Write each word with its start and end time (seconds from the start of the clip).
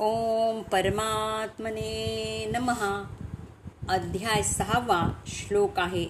ओम 0.00 0.62
परमात्मने 0.62 2.46
नमहा 2.46 3.04
अध्याय 3.88 4.42
सहावा 4.42 5.22
श्लोक 5.26 5.78
आहे. 5.78 6.04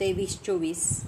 तेवीस 0.00 0.42
चोवीस. 0.42 1.02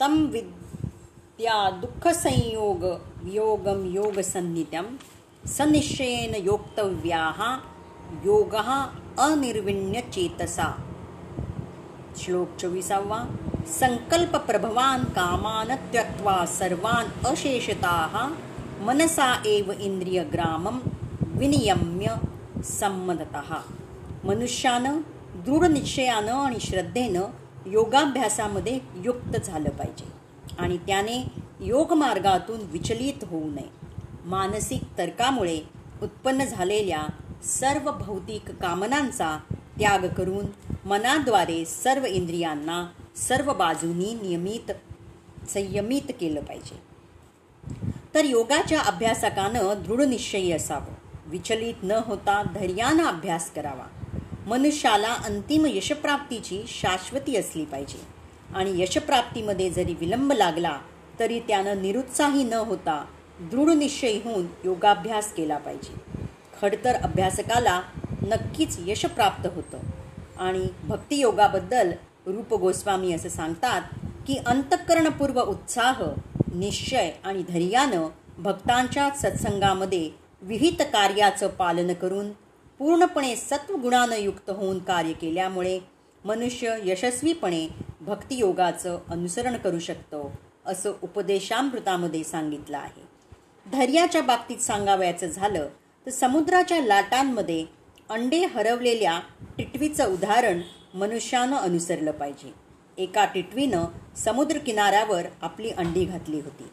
तं 0.00 0.26
विद्या 0.26 1.70
दुःखसंयोग 1.70 2.84
योग 3.26 4.20
सन्नित्यम 4.20 4.96
सनिश्चयेन 5.46 6.34
योक्तव्याः 6.34 7.56
योगः 8.24 8.70
अनिर्विण्यचेतसा. 9.18 10.89
श्लोक 12.18 12.56
चोवीसावा 12.60 13.18
संकल्प 13.80 14.36
प्रभवान 14.36 15.04
कामान 15.04 15.74
त्यक्त्वा 15.92 16.44
सर्वान 16.46 17.26
अशेषता 17.26 17.92
मनसा 18.80 19.42
एव 19.46 19.72
इंद्रिय 19.72 20.22
ग्रामम 20.24 20.78
विनियम्य 21.38 22.14
संमदत। 22.64 23.36
मनुष्यानं 24.24 25.00
दृढ 25.46 25.64
निश्चयानं 25.64 26.32
आणि 26.32 26.60
श्रद्धेनं 26.60 27.22
योगाभ्यासामध्ये 27.66 28.78
युक्त 29.04 29.36
झालं 29.44 29.70
पाहिजे 29.70 30.08
आणि 30.58 30.78
त्याने 30.78 31.16
योगमार्गातून 31.60 32.60
विचलित 32.72 33.24
होऊ 33.30 33.50
नये. 33.50 33.70
मानसिक 34.24 34.82
तर्कामुळे 34.98 35.60
उत्पन्न 36.02 36.44
झालेल्या 36.44 37.02
सर्व 37.44 37.90
भौतिक 37.90 38.50
कामनांचा 38.50 39.38
त्याग 39.80 40.06
करून 40.06 40.46
मनाद्वारे 40.84 41.64
सर्व 41.64 42.04
इंद्रियांना 42.04 42.86
सर्व 43.16 43.52
बाजूनी 43.52 44.14
नियमित 44.14 44.72
संयमित 45.48 46.12
केलं 46.20 46.40
पाहिजे. 46.40 46.90
तर 48.14 48.24
योगाच्या 48.24 48.80
अभ्यासकानं 48.80 49.82
दृढ 49.86 50.00
निश्चयी 50.00 50.52
असावं. 50.52 50.94
विचलित 51.26 51.74
न 51.82 51.90
होता 51.90 52.42
धैर्यानं 52.42 53.04
अभ्यास 53.04 53.50
करावा. 53.50 54.16
मनुष्याला 54.46 55.14
अंतिम 55.24 55.66
यशप्राप्तीची 55.66 56.62
शाश्वती 56.68 57.36
असली 57.36 57.64
पाहिजे. 57.64 58.20
आणि 58.54 58.82
यशप्राप्तीमध्ये 58.82 59.70
जरी 59.70 59.94
विलंब 60.00 60.32
लागला 60.32 60.78
तरी 61.18 61.40
त्यानं 61.40 61.82
निरुत्साही 61.82 62.44
न 62.44 62.52
होता 62.52 63.04
दृढ 63.40 63.68
निश्चयी 63.68 64.20
होऊन 64.24 64.46
योगाभ्यास 64.64 65.32
केला 65.32 65.58
पाहिजे. 65.58 66.22
खडतर 66.62 66.92
अभ्यासकाला 66.92 67.80
नक्कीच 68.22 68.76
यश 68.86 69.04
प्राप्त 69.06 69.46
होतं. 69.54 69.78
आणि 70.38 70.66
भक्तियोगाबद्दल 70.84 71.92
रूप 72.26 72.54
गोस्वामी 72.54 73.12
असं 73.12 73.28
सांगतात 73.28 73.82
की 74.26 74.36
अंतःकरणपूर्व 74.46 75.40
उत्साह 75.40 76.02
निश्चय 76.54 77.10
आणि 77.24 77.42
धैर्यानं 77.42 78.08
भक्तांच्या 78.38 79.10
सत्संगामध्ये 79.10 80.10
विहित 80.42 80.82
कार्याचं 80.92 81.48
पालन 81.48 81.92
करून 81.92 82.30
पूर्णपणे 82.78 83.36
सत्वगुणानं 83.36 84.16
युक्त 84.16 84.50
होऊन 84.50 84.78
कार्य 84.78 85.12
केल्यामुळे 85.12 85.80
मनुष्य 86.24 86.76
यशस्वीपणे 86.84 87.68
भक्तियोगाचं 88.00 88.98
अनुसरण 89.08 89.56
करू 89.56 89.78
शकतो 89.78 90.32
असं 90.66 90.92
उपदेशामृतामध्ये 91.02 92.24
सांगितलं 92.24 92.78
आहे. 92.78 93.02
धैर्याच्या 93.72 94.22
बाबतीत 94.22 94.58
सांगावयाचं 94.58 95.26
झालं 95.26 95.68
तर 96.06 96.10
समुद्राच्या 96.10 96.80
लाटांमध्ये 96.80 97.64
अंडे 98.10 98.44
हरवलेल्या 98.44 99.20
टिटवीचं 99.58 100.06
उदाहरण 100.06 100.60
मनुष्यानं 100.94 101.56
अनुसरलं 101.56 102.10
पाहिजे. 102.10 102.54
एका 102.98 103.24
टिटवीनं 103.24 103.84
समुद्रकिनाऱ्यावर 104.16 105.22
आपली 105.42 105.70
अंडी 105.70 106.04
घातली 106.04 106.40
होती. 106.40 106.64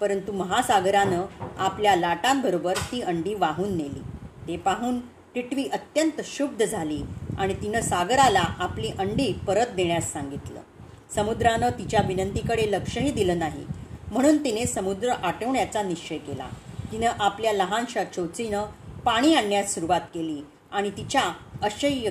परंतु 0.00 0.32
महासागरानं 0.32 1.22
आपल्या 1.58 1.96
लाटांबरोबर 1.96 2.74
ती 2.76 3.00
अंडी 3.00 3.34
वाहून 3.34 3.76
नेली. 3.76 4.00
ते 4.48 4.56
पाहून 4.56 5.00
टिटवी 5.34 5.64
अत्यंत 5.64 6.20
शुद्ध 6.24 6.64
झाली 6.64 7.02
आणि 7.38 7.54
तिनं 7.54 7.80
सागराला 7.80 8.44
आपली 8.58 8.90
अंडी 8.98 9.32
परत 9.46 9.66
देण्यास 9.66 10.12
सांगितलं. 10.12 10.60
समुद्रानं 11.14 11.68
तिच्या 11.68 12.00
विनंतीकडे 12.06 12.72
लक्षही 12.72 13.10
दिलं 13.10 13.38
नाही. 13.38 13.64
म्हणून 14.12 14.44
तिने 14.44 14.66
समुद्र 14.66 15.08
आटवण्याचा 15.08 15.82
निश्चय 15.82 16.18
केला. 16.18 16.48
तिनं 16.92 17.10
आपल्या 17.20 17.52
लहानशा 17.52 18.04
चोचीनं 18.04 18.64
पाणी 19.04 19.34
आणण्यास 19.34 19.74
सुरुवात 19.74 20.00
केली. 20.00 20.42
आणि 20.72 20.90
तिच्या 20.90 21.22
अशय्य 21.62 22.10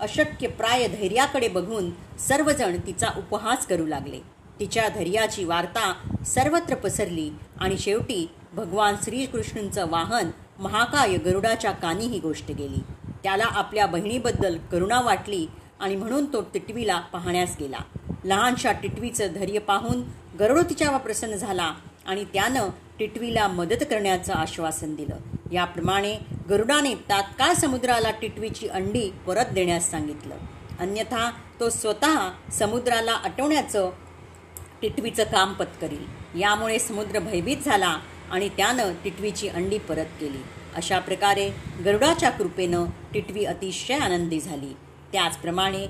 अशक्य 0.00 0.48
प्राय 0.48 0.86
धैर्याकडे 0.88 1.48
बघून 1.48 1.90
सर्वजण 2.18 2.76
तिचा 2.86 3.08
उपहास 3.18 3.66
करू 3.66 3.86
लागले. 3.86 4.18
तिच्या 4.60 4.88
धैर्याची 4.88 5.44
वार्ता 5.44 5.92
सर्वत्र 6.26 6.74
पसरली 6.74 7.30
आणि 7.60 7.78
शेवटी 7.78 8.26
भगवान 8.54 8.96
श्रीकृष्णंचं 9.04 9.90
वाहन 9.90 10.30
महाकाय 10.58 11.16
गरुडाच्या 11.16 11.70
कानी 11.70 12.06
ही 12.06 12.18
गोष्ट 12.18 12.50
गेली. 12.50 12.82
त्याला 13.22 13.44
आपल्या 13.44 13.86
बहिणीबद्दल 13.86 14.58
करुणा 14.72 15.00
वाटली 15.00 15.46
आणि 15.80 15.96
म्हणून 15.96 16.24
तो 16.32 16.40
टिटवीला 16.54 16.98
पाहण्यास 17.12 17.56
गेला. 17.60 17.78
लहानशा 18.24 18.72
टिटवीचं 18.72 19.32
धैर्य 19.34 19.58
पाहून 19.58 20.02
गरुड 20.40 20.60
तिच्यावर 20.70 20.98
प्रसन्न 20.98 21.34
झाला 21.34 21.72
आणि 22.06 22.24
त्यानं 22.24 22.68
टिटवीला 22.98 23.48
मदत 23.48 23.84
करण्याचं 23.90 24.32
आश्वासन 24.32 24.94
दिलं. 24.94 25.16
याप्रमाणे 25.52 26.18
गरुडाने 26.50 26.94
तात्काळ 26.94 27.54
समुद्राला 27.54 28.10
टिटवीची 28.10 28.68
अंडी 28.68 29.10
परत 29.26 29.44
देण्यास 29.44 29.90
सांगितलं. 29.90 30.34
अन्यथा 30.80 31.30
तो 31.60 31.70
स्वतः 31.70 32.30
समुद्राला 32.52 33.12
अटवण्याचं 33.12 33.90
टिटवीचं 34.82 35.24
काम 35.24 35.52
पत्करील. 35.52 36.04
यामुळे 36.40 36.78
समुद्र 36.78 37.18
भयभीत 37.18 37.56
झाला 37.64 37.96
आणि 38.30 38.48
त्यानं 38.48 38.92
टिटवीची 39.04 39.48
अंडी 39.48 39.78
परत 39.78 40.06
केली. 40.20 40.42
अशा 40.74 40.98
प्रकारे 40.98 41.50
गरुडाच्या 41.84 42.30
कृपेनं 42.30 42.84
टिटवी 43.14 43.44
अतिशय 43.44 43.94
आनंदी 43.94 44.40
झाली. 44.40 44.76
त्याचप्रमाणे 45.12 45.86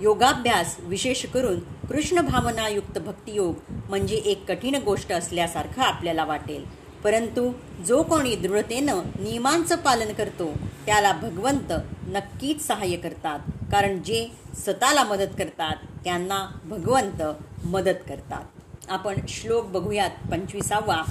योगाभ्यास 0.00 0.76
विशेष 0.80 1.26
करून 1.26 1.60
कृष्ण 1.60 2.20
भावनायुक्त 2.20 2.98
भक्तियोग 2.98 3.54
म्हणजे 3.88 4.16
एक 4.16 4.48
कठीण 4.48 4.74
गोष्ट 4.74 5.12
असल्यासारखं 5.12 5.82
आपल्याला 5.82 6.24
वाटेल. 6.24 6.87
परंतु 7.04 7.52
जो 7.86 8.02
कोणी 8.02 8.36
दृढतेनं 8.36 8.98
नियमांचं 8.98 9.76
पालन 9.76 10.12
करतो 10.12 10.52
त्याला 10.86 11.12
भगवंत 11.12 11.72
नक्कीच 12.02 12.66
सहाय्य 12.66 12.96
करतात 12.96 13.38
कारण 13.72 14.02
जे 14.02 14.28
स्वतःला 14.64 15.04
मदत 15.04 15.34
करतात 15.38 15.76
त्यांना 16.04 16.58
भगवंत 16.64 17.22
मदत 17.66 18.08
करतात. 18.08 18.42
आपण 18.88 19.14
श्लोक 19.28 19.64
बघूयात 19.64 20.10
पंचवीसावा. 20.30 21.02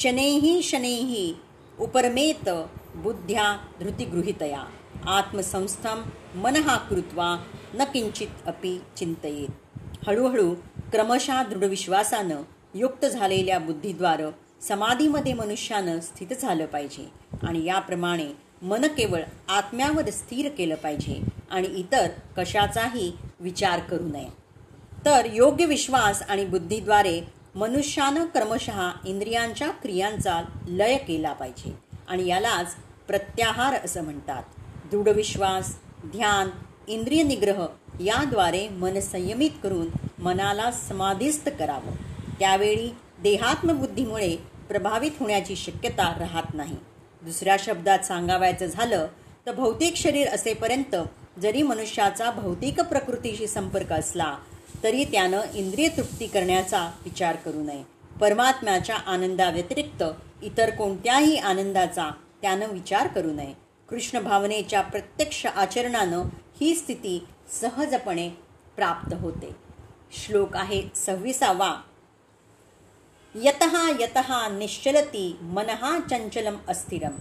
शनैही 0.00 0.62
शनैही 0.62 1.34
उपरमेत 1.80 2.48
बुद्ध्या 2.94 3.56
धृतिगृहितया. 3.80 4.64
आत्मसंस्थम 5.06 6.02
मनहा 6.40 6.76
कृत्वा 6.76 7.44
न 7.74 7.84
किंचित 7.84 8.28
अपि 8.46 8.78
चिंतयेत. 8.96 9.48
हळूहळू 10.08 10.54
क्रमशः 10.92 11.42
दृढविश्वासानं 11.42 12.42
युक्त 12.74 13.06
झालेल्या 13.06 13.58
बुद्धीद्वारं 13.58 14.30
समाधीमध्ये 14.60 15.32
मनुष्यानं 15.32 16.00
स्थित 16.00 16.26
झालं 16.42 16.66
पाहिजे. 16.66 17.10
आणि 17.42 17.64
याप्रमाणे 17.64 18.28
मन 18.62 18.84
केवळ 18.84 19.22
आत्म्यावर 19.48 20.10
स्थिर 20.10 20.48
केलं 20.48 20.74
पाहिजे 20.74 21.22
आणि 21.50 21.66
इतर 21.66 22.08
कशाचाही 22.36 23.12
विचार 23.40 23.80
करू 23.80 24.08
नये. 24.08 24.28
तर 25.04 25.28
योग्य 25.32 25.64
विश्वास 25.64 26.22
आणि 26.22 26.44
बुद्धीद्वारे 26.44 27.20
मनुष्यानं 27.54 28.24
क्रमशः 28.24 28.90
इंद्रियांच्या 29.06 29.68
क्रियांचा 29.68 30.42
लय 30.68 30.96
केला 30.96 31.32
पाहिजे. 31.32 31.78
आणि 32.08 32.26
यालाच 32.26 32.74
प्रत्याहार 33.06 33.74
असं 33.84 34.04
म्हणतात. 34.04 34.42
दृढविश्वास 34.90 35.78
ध्यान 36.04 36.50
इंद्रिय 36.88 37.22
निग्रह 37.22 37.66
याद्वारे 38.00 38.68
मन 38.68 39.00
संयमित 39.00 39.50
करून 39.62 39.86
मनाला 40.18 40.70
समाधिस्थ 40.70 41.48
करावं. 41.48 41.92
त्यावेळी 42.38 42.90
देहात्मबुद्धीमुळे 43.26 44.36
प्रभावित 44.68 45.10
होण्याची 45.20 45.56
शक्यता 45.56 46.14
राहत 46.18 46.54
नाही. 46.54 46.76
दुसऱ्या 47.22 47.56
शब्दात 47.58 47.98
सांगावायचं 47.98 48.66
झालं 48.66 49.06
तर 49.46 49.52
भौतिक 49.54 49.96
शरीर 49.96 50.28
असेपर्यंत 50.28 50.96
जरी 51.38 51.62
मनुष्याचा 51.62 52.30
भौतिक 52.30 52.80
प्रकृतीशी 52.80 53.46
संपर्क 53.46 53.92
असला 53.92 54.36
तरी 54.82 55.04
त्यानं 55.04 55.40
इंद्रिय 55.54 55.88
तृप्ती 55.88 56.26
करण्याचा 56.26 56.90
विचार 57.04 57.36
करू 57.36 57.62
नये. 57.62 57.82
परमात्म्याच्या 58.20 58.96
आनंदाव्यतिरिक्त 58.96 60.04
इतर 60.42 60.70
कोणत्याही 60.70 61.36
आनंदाचा 61.36 62.10
त्यानं 62.42 62.66
विचार 62.66 63.06
करू 63.06 63.32
नये. 63.32 63.52
कृष्ण 63.88 64.20
भावनेच्या 64.20 64.80
प्रत्यक्ष 64.80 65.46
आचरणानं 65.46 66.22
ही 66.60 66.74
स्थिती 66.74 67.24
सहजपणे 67.60 68.28
प्राप्त 68.76 69.14
होते. 69.14 69.56
श्लोक 70.12 70.56
आहे 70.56 70.82
सव्वीसावा. 70.94 71.74
यतः 73.44 73.74
यतः 74.00 74.28
निश्चलती 74.48 75.38
मनहा 75.42 75.98
चंचलम 76.00 76.56
अस्थिरम। 76.68 77.16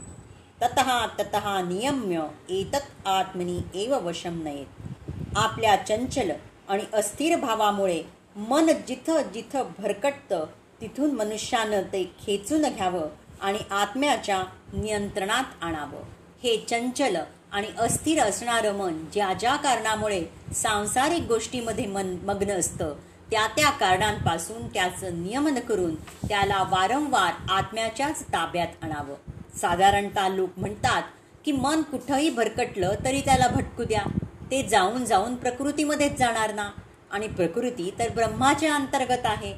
ततः 0.62 0.90
ततः 1.08 1.48
नियम्य 1.62 2.22
एतत् 2.50 3.08
आत्मनी 3.08 3.58
एव 3.76 3.96
वशम 4.08 4.42
नयेत। 4.44 5.38
आपल्या 5.38 5.76
चंचल 5.76 6.32
आणि 6.70 6.84
अस्थिर 6.94 7.36
भावामुळे 7.40 8.02
मन 8.36 8.72
जिथं 8.88 9.22
जिथं 9.34 9.72
भरकटतं 9.80 10.46
तिथून 10.82 11.12
मनुष्यानं 11.12 11.82
ते 11.82 12.04
खेचून 12.20 12.62
घ्यावं 12.62 13.10
आणि 13.42 13.60
आत्म्याच्या 13.72 14.42
नियंत्रणात 14.74 15.64
आणावं। 15.64 16.04
हे 16.44 16.58
चंचल 16.70 17.18
आणि 17.52 17.68
अस्थिर 17.80 18.22
असणारं 18.24 18.78
मन 18.78 19.04
ज्या 19.14 19.34
ज्या 19.34 19.56
कारणामुळे 19.56 20.24
सांसारिक 20.54 21.28
गोष्टीमध्ये 21.28 21.86
मन 21.88 22.16
मग्न 22.24 22.52
असतं 22.52 22.96
त्या 23.31 23.48
त्या 23.48 23.69
कारणांपासून 23.69 24.68
त्याचं 24.68 25.24
नियमन 25.24 25.60
करून 25.60 25.95
त्याला 25.95 26.63
वारंवार 26.63 27.33
आत्म्याच्याच 27.50 28.24
ताब्यात 28.24 28.68
आणावं. 28.81 29.16
साधारणतः 29.57 30.27
लोक 30.27 30.50
म्हणतात 30.57 31.04
की 31.45 31.51
मन 31.51 31.81
कुठंही 31.81 32.30
भरकटलं 32.30 32.94
तरी 33.06 33.22
त्याला 33.22 33.48
भटकू 33.48 33.83
द्या. 33.83 34.04
ते 34.51 34.63
जाऊन 34.63 35.06
जाऊन 35.06 35.36
प्रकृतीमध्येच 35.36 36.18
जाणार 36.18 36.54
ना. 36.54 36.69
आणि 37.12 37.27
प्रकृती 37.27 37.94
तर 38.00 38.10
ब्रह्माच्या 38.10 38.75
अंतर्गत 38.75 39.25
आहे. 39.25 39.54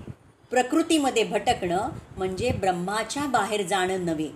प्रकृतीमध्ये 0.50 1.24
भटकणं 1.24 1.90
म्हणजे 2.18 2.52
ब्रह्माच्या 2.52 3.24
बाहेर 3.24 3.68
जाणं 3.68 4.06
नव्हे. 4.06 4.30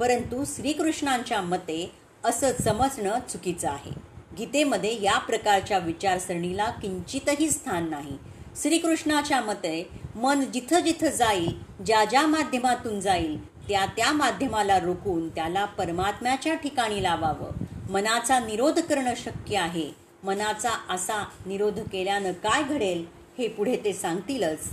परंतु 0.00 0.44
श्रीकृष्णांच्या 0.44 1.40
मते 1.40 1.92
असं 2.24 2.52
समजणं 2.64 3.18
चुकीचं 3.28 3.68
आहे. 3.68 3.90
गीतेमध्ये 4.38 5.02
या 5.02 5.18
प्रकारच्या 5.18 5.78
विचारसरणीला 5.78 6.70
किंचितही 6.70 7.50
स्थान 7.50 7.90
नाही. 7.90 8.18
श्रीकृष्णाच्या 8.62 9.40
मते 9.40 9.88
मन 10.14 10.44
जिथं 10.52 10.80
जिथं 10.80 11.08
जाईल 11.08 11.58
ज्या 11.86 12.04
ज्या 12.04 12.26
माध्यमातून 12.26 13.00
जाईल 13.00 13.48
त्या 13.68 13.86
त्या 13.86 14.12
माध्यमाला 14.12 14.78
रोखून 14.78 15.28
त्याला 15.28 15.64
परमात्म्याच्या 15.64 16.54
ठिकाणी 16.54 17.02
लावावं. 17.02 17.50
मनाचा 17.92 18.38
निरोध 18.38 18.78
करणं 18.78 19.14
शक्य 19.16 19.56
आहे. 19.56 19.90
मनाचा 20.24 20.70
असा 20.90 21.24
निरोध 21.46 21.80
केल्यानं 21.80 22.32
काय 22.32 22.62
घडेल 22.62 23.04
हे 23.38 23.48
पुढे 23.48 23.76
ते 23.76 23.92
सांगतीलच. 23.92 24.68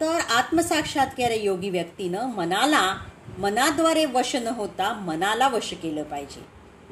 तर 0.00 0.20
आत्मसाक्षात्कार 0.36 1.30
योगी 1.30 1.70
व्यक्तीनं 1.70 2.32
मनाला 2.32 2.96
मनाद्वारे 3.38 4.04
वश 4.04 4.36
न 4.36 4.46
होता 4.46 4.92
मनाला 4.92 5.48
वश 5.48 5.74
केलं 5.82 6.02
पाहिजे. 6.02 6.46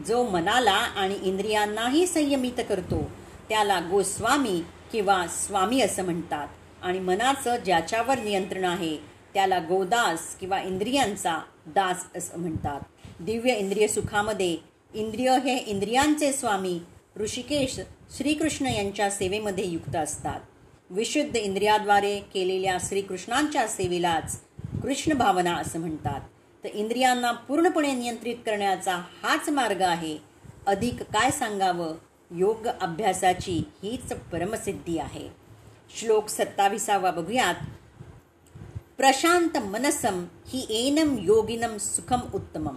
जो 0.05 0.29
मनाला 0.29 0.79
आणि 0.97 1.15
इंद्रियांनाही 1.23 2.07
संयमित 2.07 2.61
करतो 2.69 3.11
त्याला 3.49 3.81
गोस्वामी 3.81 4.63
किंवा 4.93 5.27
स्वामी 5.27 5.81
असं 5.81 6.05
म्हणतात. 6.05 6.49
आणि 6.83 6.99
मनाचं 6.99 7.57
ज्याच्यावर 7.57 8.19
नियंत्रण 8.19 8.65
आहे 8.65 8.97
त्याला 9.35 9.59
गोदास 9.59 10.35
किंवा 10.35 10.63
इंद्रियांचा 10.63 11.39
दास 11.67 12.05
असं 12.17 12.39
म्हणतात. 12.39 12.81
दिव्य 13.21 13.55
इंद्रिय 13.55 13.87
सुखामध्ये 13.87 14.57
इंद्रिय 14.95 15.39
हे 15.39 15.57
इंद्रियांचे 15.57 16.33
स्वामी 16.33 16.81
ऋषिकेश 17.17 17.81
श्रीकृष्ण 18.17 18.67
यांच्या 18.67 19.11
सेवेमध्ये 19.11 19.67
युक्त 19.67 19.97
असतात. 19.97 20.41
विशुद्ध 20.91 21.37
इंद्रियाद्वारे 21.37 22.21
केलेल्या 22.21 22.79
श्रीकृष्णांच्या 22.81 23.69
सेवेलाच 23.69 24.41
कृष्ण 24.83 25.13
भावना 25.13 25.57
असं 25.57 25.81
म्हणतात. 25.81 26.21
तर 26.65 26.69
इंद्रियांना 26.75 27.33
पूर्णपणे 27.33 27.93
नियंत्रित 27.93 28.37
करण्याचा 28.47 28.97
हाच 28.97 29.49
मार्ग 29.49 29.83
आहे. 29.83 30.19
अधिक 30.67 31.03
काय 31.03 31.31
सांगावं? 31.31 31.95
योग 32.35 32.67
अभ्यासाची 32.67 33.63
हीच 33.83 34.13
परमसिद्धी 34.13 34.99
आहे. 34.99 35.29
श्लोक 35.99 36.29
सत्ताविसावा 36.29 37.11
बघूयात. 37.11 37.55
प्रशांत 38.97 39.59
मनसम 39.59 40.25
ही 40.47 40.67
एनम 40.71 41.17
योगिनम 41.19 41.77
सुखम 41.77 42.21
उत्तमम. 42.35 42.77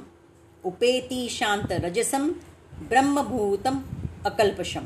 उपेती 0.64 1.28
शांत 1.30 1.72
रजसम 1.72 2.32
ब्रह्मभूतम 2.74 3.78
अकल्पशम. 4.26 4.86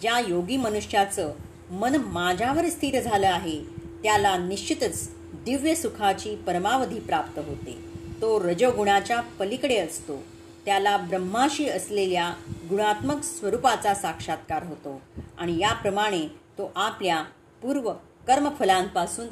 ज्या 0.00 0.18
योगी 0.18 0.56
मनुष्याचं 0.56 1.32
मन 1.70 1.94
माझ्यावर 1.94 2.68
स्थिर 2.68 3.00
झालं 3.00 3.28
आहे 3.28 3.64
त्याला 4.02 4.36
निश्चितच 4.36 5.10
दिव्य 5.16 5.74
सुखाची 5.74 6.36
परमावधी 6.36 7.00
प्राप्त 7.00 7.38
होते. 7.38 7.78
तो 8.20 8.40
रजोगुणाच्या 8.40 9.20
पलीकडे 9.20 9.76
असतो. 9.76 10.22
त्याला 10.64 10.96
ब्रह्माशी 10.96 11.68
असलेल्या 11.68 12.34
गुणात्मक 12.70 13.22
स्वरूपाचा 13.22 13.94
साक्षात्कार 13.94 14.62
होतो. 14.62 15.00
आणि 15.38 15.58
याप्रमाणे 15.58 16.28
तो 16.28 16.72
आपल्या 16.76 17.22
पूर्व 17.62 17.92
कर्मफलांपासून 18.26 19.26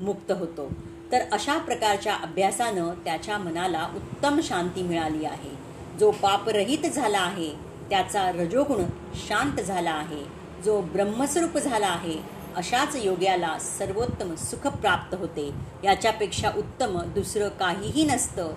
मुक्त 0.00 0.32
होतो. 0.32 0.72
तर 1.12 1.18
अशा 1.32 1.58
प्रकारच्या 1.58 2.14
अभ्यासानं 2.14 2.94
त्याच्या 3.04 3.38
मनाला 3.38 3.88
उत्तम 3.94 4.40
शांती 4.40 4.82
मिळाली 4.82 5.24
आहे. 5.24 5.50
जो 5.98 6.10
पापरहित 6.10 6.90
झाला 6.90 7.18
आहे 7.18 7.50
त्याचा 7.90 8.32
रजोगुण 8.32 8.84
शांत 9.14 9.60
झाला 9.60 9.90
आहे. 9.90 10.24
जो 10.64 10.80
ब्रह्मस्वरूप 10.80 11.58
झाला 11.58 11.86
आहे 11.86 12.18
अशाच 12.56 12.96
योग्याला 12.96 13.58
सर्वोत्तम 13.58 14.34
सुख 14.34 14.66
प्राप्त 14.66 15.14
होते. 15.14 15.50
याच्यापेक्षा 15.84 16.50
उत्तम 16.56 16.98
दुसरं 17.02 17.48
काहीही 17.48 18.04
नसतं. 18.04 18.54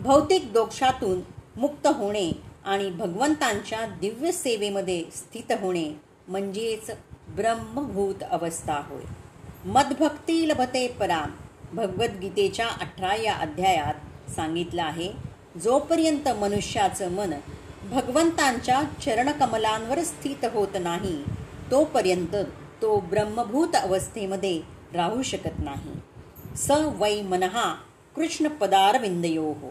भौतिक 0.00 0.52
दोषातून 0.52 1.20
मुक्त 1.56 1.86
होणे 1.86 2.32
आणि 2.64 2.90
भगवंतांच्या 2.90 3.86
दिव्य 3.86 4.32
सेवेमध्ये 4.32 5.04
स्थित 5.14 5.52
होणे 5.60 5.92
म्हणजेच 6.28 6.90
ब्रह्मभूत 7.28 8.14
अवस्था 8.30 8.74
होय. 8.88 9.02
मदभक्ती 9.64 10.48
लभते 10.48 10.88
पराम. 10.88 11.30
भगवद्गीतेच्या 11.76 12.68
अठरा 12.68 13.14
या 13.14 13.34
अध्यायात 13.34 14.30
सांगितलं 14.30 14.82
आहे 14.82 15.12
जोपर्यंत 15.62 16.28
मनुष्याचं 16.28 17.10
मन 17.10 17.34
भगवंतांच्या 17.84 18.82
चरणकमलांवर 19.04 20.02
स्थित 20.02 20.44
होत 20.44 20.76
नाही 20.80 21.22
तोपर्यंत 21.70 22.36
तो 22.82 23.00
ब्रह्मभूत 23.00 23.76
अवस्थेमध्ये 23.76 24.60
राहू 24.94 25.22
शकत 25.22 25.58
नाही. 25.58 25.92
स 26.56 26.70
वै 26.70 27.20
मनहा 27.22 27.74
कृष्ण 28.16 28.48
पदारविंदयो 28.48 29.42
हो 29.42 29.70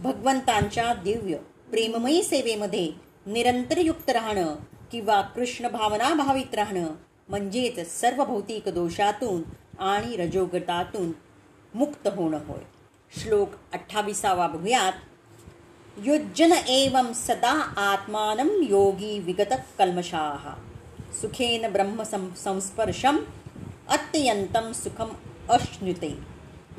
भगवंतांच्या 0.00 0.94
दिव्य 0.94 1.36
प्रेममयी 1.70 2.22
सेवेमध्ये 2.22 2.92
निरंतर 3.26 3.78
युक्त 3.78 4.10
राहणं 4.10 4.54
किंवा 4.92 5.20
कृष्ण 5.20 5.68
भावना 5.68 6.14
भावित 6.14 6.54
राहणं 6.54 6.86
म्हणजेच 7.28 8.00
सर्व 8.00 8.24
भौतिक 8.24 8.68
दोषातून 8.68 9.42
आणि 9.78 10.16
रजोगटातून 10.16 11.12
मुक्त 11.74 12.08
होणं 12.16 12.38
होय. 12.46 12.64
श्लोक 13.20 13.48
अठ्ठावीसावा 13.72 14.46
बघूयात. 14.46 14.92
युज्जन 15.98 16.52
एवं 16.52 17.12
सदा 17.12 17.74
आत्मानं 17.76 18.48
योगी 18.48 19.18
विगत 19.18 19.54
कल्मशाः 19.78 20.50
सुखेन 21.20 21.72
ब्रह्म 21.72 22.02
संस्पर्शम 22.36 23.16
अत्यंतम 23.88 24.72
सुखम 24.72 25.08
अश्नुते. 25.50 26.18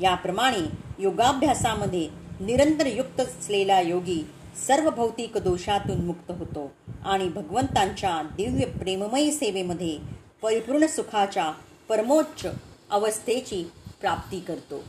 याप्रमाणे 0.00 0.68
योगाभ्यासामध्ये 0.98 2.19
निरंतर 2.40 2.86
युक्त 2.86 3.20
असलेला 3.20 3.80
योगी 3.80 4.22
सर्व 4.66 4.90
भौतिक 4.90 5.36
दोषातून 5.38 6.04
मुक्त 6.04 6.30
होतो 6.30 6.70
आणि 7.04 7.28
भगवंतांच्या 7.28 8.22
दिव्य 8.36 8.66
प्रेममयी 8.66 9.32
सेवेमध्ये 9.32 9.98
परिपूर्ण 10.42 10.86
सुखाच्या 10.86 11.50
परमोच्च 11.88 12.46
अवस्थेची 12.90 13.62
प्राप्ती 14.00 14.40
करतो. 14.40 14.82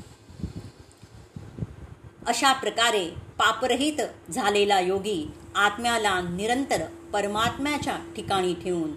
अशा 2.27 2.53
प्रकारे 2.53 3.05
पापरहित 3.37 4.01
झालेला 4.31 4.79
योगी 4.79 5.31
आत्म्याला 5.55 6.19
निरंतर 6.21 6.83
परमात्म्याच्या 7.13 7.97
ठिकाणी 8.15 8.53
ठेवून 8.53 8.91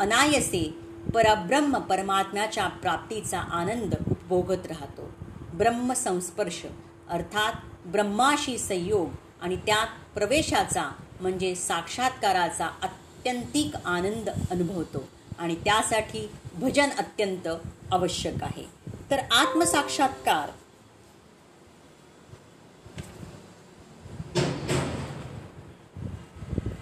अनायसे 0.00 0.68
परब्रह्म 1.14 1.78
परमात्म्याच्या 1.78 2.68
प्राप्तीचा 2.68 3.38
आनंद 3.38 3.94
उपभोगत 4.10 4.66
राहतो. 4.66 5.10
ब्रह्मसंस्पर्श 5.54 6.62
अर्थात 7.08 7.52
ब्रह्माशी 7.86 8.58
संयोग 8.58 9.08
आणि 9.42 9.56
त्यात 9.56 10.14
प्रवेशाचा 10.14 10.92
म्हणजे 11.20 11.54
साक्षात्काराचा 11.54 12.66
अत्यंतिक 12.82 13.76
आनंद 13.84 14.28
अनुभवतो. 14.50 15.08
आणि 15.38 15.54
त्यासाठी 15.54 16.30
भजन 16.54 16.90
अत्यंत 16.98 17.48
आवश्यक 17.92 18.42
आहे. 18.42 18.64
तर 19.10 19.18
आत्मसाक्षात्कार. 19.18 20.50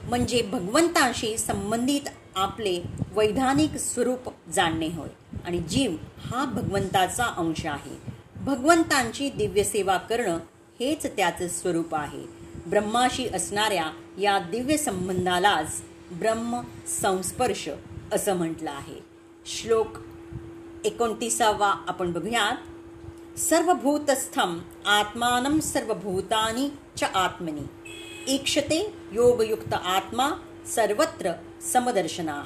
म्हणजे 0.05 0.43
भगवंताशी 0.43 1.39
संबंधित 1.39 2.09
आपले 2.35 2.83
वैधानिक 3.13 3.77
स्वरूप 3.77 4.33
जाणणे 4.53 4.89
होय. 4.89 5.37
आणि 5.45 5.59
जीव 5.59 5.97
हा 6.19 6.45
भगवंताचा 6.45 7.25
अंश 7.25 7.67
आहे. 7.67 8.13
भगवंतांची 8.37 9.31
दिव्य 9.31 9.65
सेवा 9.65 9.97
करणं 9.97 10.39
हेच 10.81 11.07
त्याचं 11.07 11.49
स्वरूप 11.49 11.95
आहे. 11.95 12.25
ब्रह्माशी 12.67 13.29
असणाऱ्या 13.29 13.91
या 14.19 14.39
दिव्य 14.39 14.77
संबंधालाच 14.77 15.83
ब्रह्म 16.13 16.61
संस्पर्श 17.03 17.69
असं 18.13 18.37
म्हटलं 18.37 18.71
आहे. 18.71 19.05
श्लोक 19.47 19.89
एकोणतीसावा 20.85 21.75
आपण 21.89 22.13
बघूयात. 22.13 22.57
सर्वभूतस्थम 23.39 24.59
आत्मानं 24.87 25.61
सर्वभूतानी 25.61 26.69
च 26.97 27.03
आत्मनी. 27.03 27.61
ईक्षते 28.29 28.95
योगयुक्त 29.13 29.75
आत्मा 29.75 30.31
सर्वत्र 30.75 31.33
समदर्शना. 31.73 32.43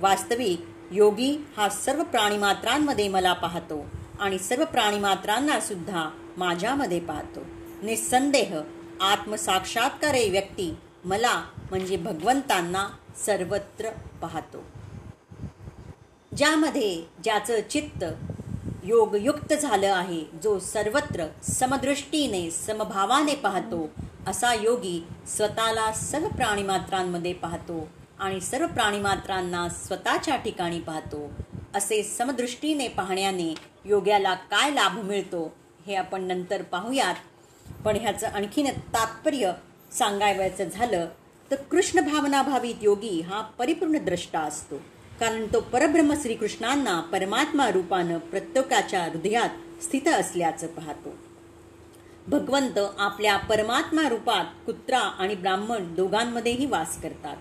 वास्तविक 0.00 0.60
योगी 0.92 1.46
हा 1.56 1.68
सर्व 1.68 2.02
प्राणीमात्रांमध्ये 2.02 3.08
मला 3.08 3.32
पाहतो 3.32 3.86
आणि 4.20 4.38
सर्व 4.38 4.64
प्राणीमात्रांना 4.64 5.60
सुद्धा 5.60 6.10
माझ्यामध्ये 6.40 6.98
पाहतो. 7.00 7.40
निसंदेह 7.82 8.54
आत्मसाक्षात्कारे 9.00 10.28
व्यक्ती 10.30 10.74
मला 11.04 11.32
म्हणजे 11.70 11.96
भगवंतांना 11.96 12.86
सर्वत्र 13.26 13.90
पाहतो. 14.22 14.62
ज्यामध्ये 16.32 17.02
ज्याचं 17.24 17.60
चित्त 17.70 18.04
योगयुक्त 18.84 19.52
झालं 19.54 19.92
आहे 19.94 20.22
जो 20.42 20.58
सर्वत्र 20.58 21.26
समदृष्टीने 21.42 22.50
समभावाने 22.50 23.34
पाहतो 23.34 23.88
असा 24.26 24.52
योगी 24.54 25.02
स्वतःला 25.28 25.92
सर्व 25.92 26.28
प्राणीमात्रांमध्ये 26.28 27.32
पाहतो 27.32 27.88
आणि 28.18 28.40
सर्व 28.40 28.66
प्राणीमात्रांना 28.66 29.68
स्वतःच्या 29.68 30.36
ठिकाणी 30.36 30.80
पाहतो. 30.80 31.30
असे 31.74 32.02
समदृष्टीने 32.02 32.88
पाहण्याने 32.88 33.54
योग्याला 33.84 34.34
काय 34.34 34.70
लाभ 34.70 34.98
मिळतो 34.98 35.52
हे 35.86 35.94
आपण 35.94 36.22
नंतर 36.22 36.62
पाहूयात. 36.62 37.14
पण 37.84 37.96
ह्याचं 37.96 38.26
आणखीन 38.26 38.66
तात्पर्य 38.66 39.52
सांगायचं 39.92 40.64
झालं 40.64 41.08
तर 41.50 41.54
कृष्ण 41.54 42.00
भावनाभावित 42.00 42.74
योगी 42.82 43.20
हा 43.20 43.40
परिपूर्ण 43.40 43.98
द्रष्टा 43.98 44.40
असतो. 44.40 44.76
कारण 45.20 45.46
तो 45.52 45.60
परब्रह्म 45.60 46.14
श्रीकृष्णांना 46.22 47.00
परमात्मा 47.00 47.70
रूपानं 47.70 48.18
प्रत्येकाच्या 48.18 49.04
हृदयात 49.04 49.82
स्थित 49.82 50.08
असल्याचं 50.08 50.66
पाहतो. 50.66 51.14
भगवंत 52.26 52.78
आपल्या 52.98 53.36
परमात्मा 53.36 54.08
रूपात 54.08 54.44
कुत्रा 54.66 54.98
आणि 54.98 55.34
ब्राह्मण 55.34 55.94
दोघांमध्येही 55.94 56.66
वास 56.66 57.02
करतात. 57.02 57.36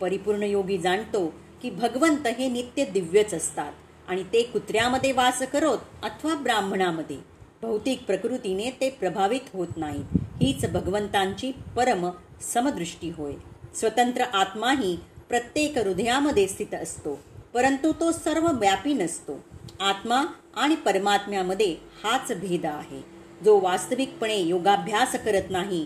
परिपूर्ण 0.00 0.42
योगी 0.42 0.78
जाणतो 0.78 1.34
की 1.62 1.70
भगवंत 1.70 2.26
हे 2.26 2.48
नित्य 2.48 2.84
दिव्यच 2.84 3.34
असतात 3.34 3.72
आणि 4.08 4.22
ते 4.22 4.42
कुत्र्यामध्ये 4.42 5.12
वास 5.12 5.42
करोत 5.42 5.78
अथवा 6.02 6.34
ब्राह्मणामध्ये. 6.34 7.33
भौतिक 7.64 8.04
प्रकृतीने 8.06 8.70
ते 8.80 8.90
प्रभावित 8.90 9.54
होत 9.54 9.76
नाहीत 9.76 10.18
हीच 10.42 10.64
भगवंतांची 10.70 11.52
परम 11.76 12.08
समदृष्टी 12.42 13.10
होय. 13.10 13.32
स्वतंत्र 13.74 14.22
आत्माही 14.34 14.96
प्रत्येक 15.28 15.78
हृदयामध्ये 15.78 16.46
स्थित 16.48 16.74
असतो 16.74 17.18
परंतु 17.54 17.92
तो 17.92 18.10
सर्व 18.12 18.46
व्यापी 18.52 18.92
नसतो. 18.94 19.38
आत्मा 19.80 20.24
आणि 20.56 20.74
परमात्म्यामध्ये 20.74 21.76
हाच 22.04 22.32
भेद 22.32 22.66
आहे. 22.66 23.00
जो 23.44 23.58
वास्तविकपणे 23.60 24.36
योगाभ्यास 24.38 25.14
करत 25.24 25.50
नाही 25.50 25.84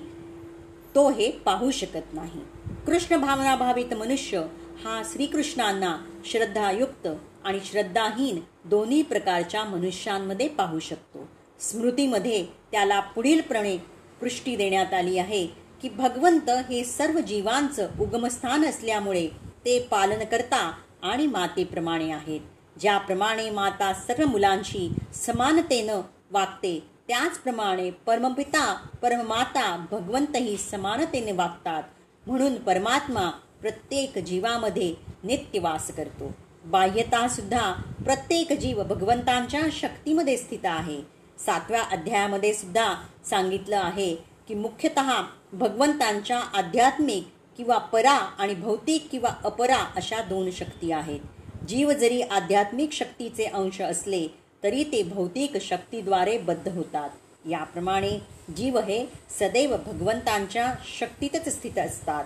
तो 0.95 1.09
हे 1.11 1.31
पाहू 1.45 1.71
शकत 1.71 2.15
नाही. 2.15 2.41
कृष्ण 2.87 3.17
भावनाभावित 3.17 3.95
मनुष्य 3.95 4.43
हा 4.85 5.03
श्रीकृष्णांना 5.13 5.97
श्रद्धायुक्त 6.25 7.09
आणि 7.45 7.59
श्रद्धाहीन 7.65 8.41
दोन्ही 8.65 9.03
प्रकारच्या 9.03 9.65
मनुष्यांमध्ये 9.65 10.49
पाहू 10.49 10.79
शकतो. 10.79 11.27
स्मृतीमध्ये 11.61 12.47
त्याला 12.73 13.01
पुढीलप्रणे 13.01 13.77
पृष्टी 14.21 14.57
देण्यात 14.57 14.95
आली 14.95 15.19
आहे 15.19 15.47
की 15.83 15.89
भगवंत 15.89 16.51
हे 16.51 16.85
सर्व 16.85 17.21
जीवांचं 17.21 17.89
उगमस्थान 18.01 18.65
असल्यामुळे 18.65 19.29
ते 19.65 19.79
पालन 19.91 20.25
करता 20.25 20.73
आणि 21.03 21.27
मातेप्रमाणे 21.27 22.11
आहेत. 22.11 22.41
ज्याप्रमाणे 22.81 23.51
माता 23.51 23.93
सर्व 23.93 24.27
मुलांशी 24.27 24.93
समानतेनं 25.15 26.01
वागते 26.31 26.85
त्याचप्रमाणे 27.09 27.91
परमपिता 27.91 28.89
परममाता 29.03 29.85
भगवंतही 29.91 30.57
समानतेने 30.57 31.33
वागतात. 31.33 31.83
म्हणून 32.27 32.57
परमात्मा 32.57 33.31
प्रत्येक 33.61 34.19
जीवामध्ये 34.19 34.95
नित्यवास 35.25 35.91
करतो. 35.97 36.33
बाह्यतासुद्धा 36.65 37.73
प्रत्येक 38.05 38.53
जीव 38.53 38.83
भगवंतांच्या 38.83 39.63
शक्तीमध्ये 39.73 40.37
स्थित 40.37 40.65
आहे. 40.65 41.18
सातव्या 41.39 41.83
अध्यायामध्ये 41.83 42.55
सुद्धा 42.55 42.95
सांगितलं 43.31 43.77
आहे 43.77 44.15
की 44.49 44.55
मुख्यतः 44.55 45.23
भगवंतांच्या 45.53 46.39
आध्यात्मिक 46.39 47.29
किंवा 47.57 47.79
परा 47.79 48.13
आणि 48.13 48.55
भौतिक 48.55 49.09
किंवा 49.11 49.31
अपरा 49.45 49.77
अशा 49.97 50.23
दोन 50.23 50.51
शक्ती 50.51 50.93
आहेत. 50.93 51.21
जीव 51.69 51.93
जरी 51.93 52.23
आध्यात्मिक 52.23 52.93
शक्तीचे 52.93 53.45
अंश 53.45 53.81
असले 53.81 54.29
तरी 54.63 54.85
ते 54.85 55.03
भौतिक 55.03 55.57
शक्तीद्वारे 55.57 56.39
बद्ध 56.39 56.69
होतात. 56.69 57.11
याप्रमाणे 57.49 58.19
जीव 58.57 58.79
हे 58.79 59.07
सदैव 59.39 59.77
भगवंतांच्या 59.77 60.75
शक्तीतच 61.01 61.49
स्थित 61.49 61.79
असतात. 61.79 62.25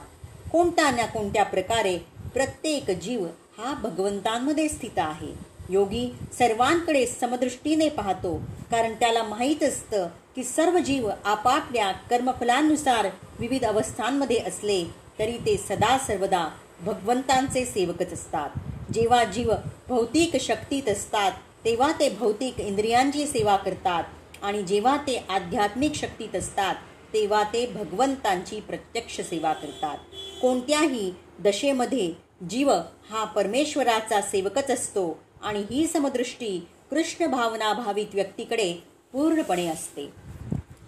कोणत्या 0.53 0.91
ना 0.91 1.07
कोणत्या 1.07 1.45
प्रकारे 1.45 1.99
प्रत्येक 2.35 2.91
जीव 2.91 3.27
हा 3.59 3.75
भगवंतांमध्ये 3.75 4.69
स्थित 4.69 4.99
आहे. 4.99 5.52
योगी 5.71 6.07
सर्वांकडे 6.39 7.07
समदृष्टीने 7.07 7.89
पाहतो 7.89 8.37
कारण 8.71 8.95
त्याला 9.01 9.23
माहीत 9.23 9.63
असतं 9.63 10.07
की 10.37 10.45
सर्व 10.45 10.79
जीव 10.79 11.09
आपापल्या 11.25 11.91
कर्मफलांनुसार 12.11 13.09
विविध 13.39 13.65
अवस्थांमध्ये 13.65 14.39
असले 14.39 14.85
तरी 15.19 15.37
ते 15.47 15.57
सदा 15.57 15.97
सर्वदा 15.99 16.49
भगवंतांचे 16.81 17.65
सेवकच 17.65 18.13
असतात. 18.13 18.51
जेव्हा 18.93 19.25
जीव 19.25 19.53
भौतिक 19.89 20.37
शक्तीत 20.37 20.89
असतात 20.89 21.33
तेव्हा 21.65 21.91
ते 22.01 22.09
भौतिक 22.09 22.61
इंद्रियांची 22.61 23.27
सेवा 23.27 23.57
करतात 23.57 24.05
आणि 24.43 24.63
जेव्हा 24.63 24.97
ते 24.97 25.17
आध्यात्मिक 25.29 25.95
शक्तीत 25.95 26.37
असतात 26.37 26.75
तेव्हा 27.13 27.43
ते 27.43 27.67
भगवंतांची 27.67 28.61
प्रत्यक्ष 28.61 29.21
सेवा 29.21 29.53
करतात. 29.53 29.97
कोणत्याही 30.43 31.13
दशेमध्ये 31.39 32.13
जीव 32.51 32.71
हा 33.11 33.25
परमेश्वराचा 33.25 34.21
सेवकच 34.21 34.71
असतो 34.71 35.07
आणि 35.43 35.65
ही 35.71 35.87
समदृष्टी 35.87 36.69
कृष्ण 36.91 37.27
भावना 37.27 37.73
भावित 37.73 38.07
व्यक्तीकडे 38.15 38.75
पूर्णपणे 39.13 39.67
असते. 39.67 40.13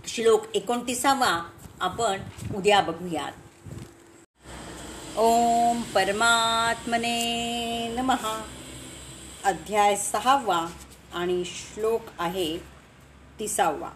श्लोक 0.06 0.42
एकोणतीसावा 0.54 1.50
आपण 1.80 2.20
उद्या 2.56 2.80
बघूयात. 2.80 3.32
ओम 5.18 5.82
परमात्मने 5.82 7.16
नमहा 7.88 8.44
अध्याय 9.44 9.96
सहावा 9.96 10.66
आणि 11.14 11.42
श्लोक 11.46 12.00
आहे 12.18 12.58
तिसावा. 13.40 13.90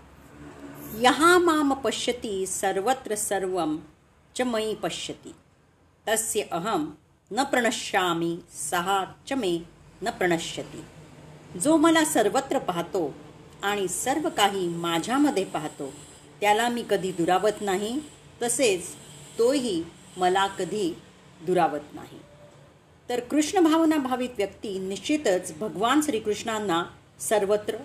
यहा 0.99 1.39
माम 1.39 1.73
पश्यती 1.73 2.47
सर्वत्र 2.47 3.15
सर्व 3.15 3.65
च 4.37 4.41
मयी 4.41 4.75
पश्यती. 4.75 5.35
तस्य 6.09 6.43
अहम 6.53 6.95
न 7.31 7.43
प्रणश्यामी 7.43 8.39
सहा 8.71 9.05
च 9.29 9.33
मे 9.33 9.78
न 10.03 10.11
प्रणश्यती. 10.11 10.85
जो 11.59 11.77
मला 11.77 12.05
सर्वत्र 12.05 12.59
पाहतो 12.59 13.15
आणि 13.63 13.89
सर्व 13.89 14.29
काही 14.29 14.69
माझ्यामध्ये 14.69 15.45
पाहतो 15.45 15.93
त्याला 16.41 16.69
मी 16.69 16.85
कधी 16.91 17.13
दुरावत 17.13 17.61
नाही 17.61 17.99
तसेच 18.43 18.83
तोही 19.39 19.83
मला 20.17 20.47
कधी 20.47 20.95
दुरावत 21.43 21.95
नाही. 21.95 22.19
तर 23.09 23.21
कृष्ण 23.21 23.61
भावना 23.61 23.97
भावित 23.97 24.29
व्यक्ती 24.37 24.79
निश्चितच 24.79 25.59
भगवान 25.59 26.01
श्रीकृष्णांना 26.01 26.85
सर्वत्र 27.21 27.77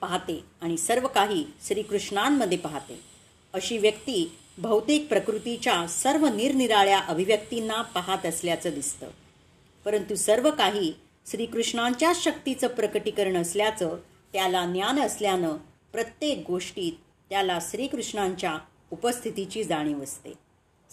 पाहते 0.00 0.44
आणि 0.60 0.76
सर्व 0.76 1.06
काही 1.06 1.44
श्रीकृष्णांमध्ये 1.66 2.58
पाहते. 2.58 3.00
अशी 3.54 3.78
व्यक्ती 3.78 4.36
भौतिक 4.58 5.08
प्रकृतीच्या 5.08 5.86
सर्व 5.86 6.26
निरनिराळ्या 6.26 6.98
अभिव्यक्तींना 6.98 7.82
पाहत 7.82 8.26
असल्याचं 8.26 8.70
दिसतं. 8.70 9.06
परंतु 9.86 10.14
सर्व 10.14 10.50
काही 10.50 10.92
श्रीकृष्णांच्या 11.30 12.12
शक्तीचं 12.14 12.68
प्रकटीकरण 12.68 13.36
असल्याचं 13.36 13.96
त्याला 14.32 14.64
ज्ञान 14.66 15.00
असल्यानं 15.00 15.56
प्रत्येक 15.92 16.44
गोष्टीत 16.46 16.92
त्याला 17.30 17.58
श्रीकृष्णांच्या 17.62 18.58
उपस्थितीची 18.90 19.64
जाणीव 19.64 20.02
असते. 20.02 20.32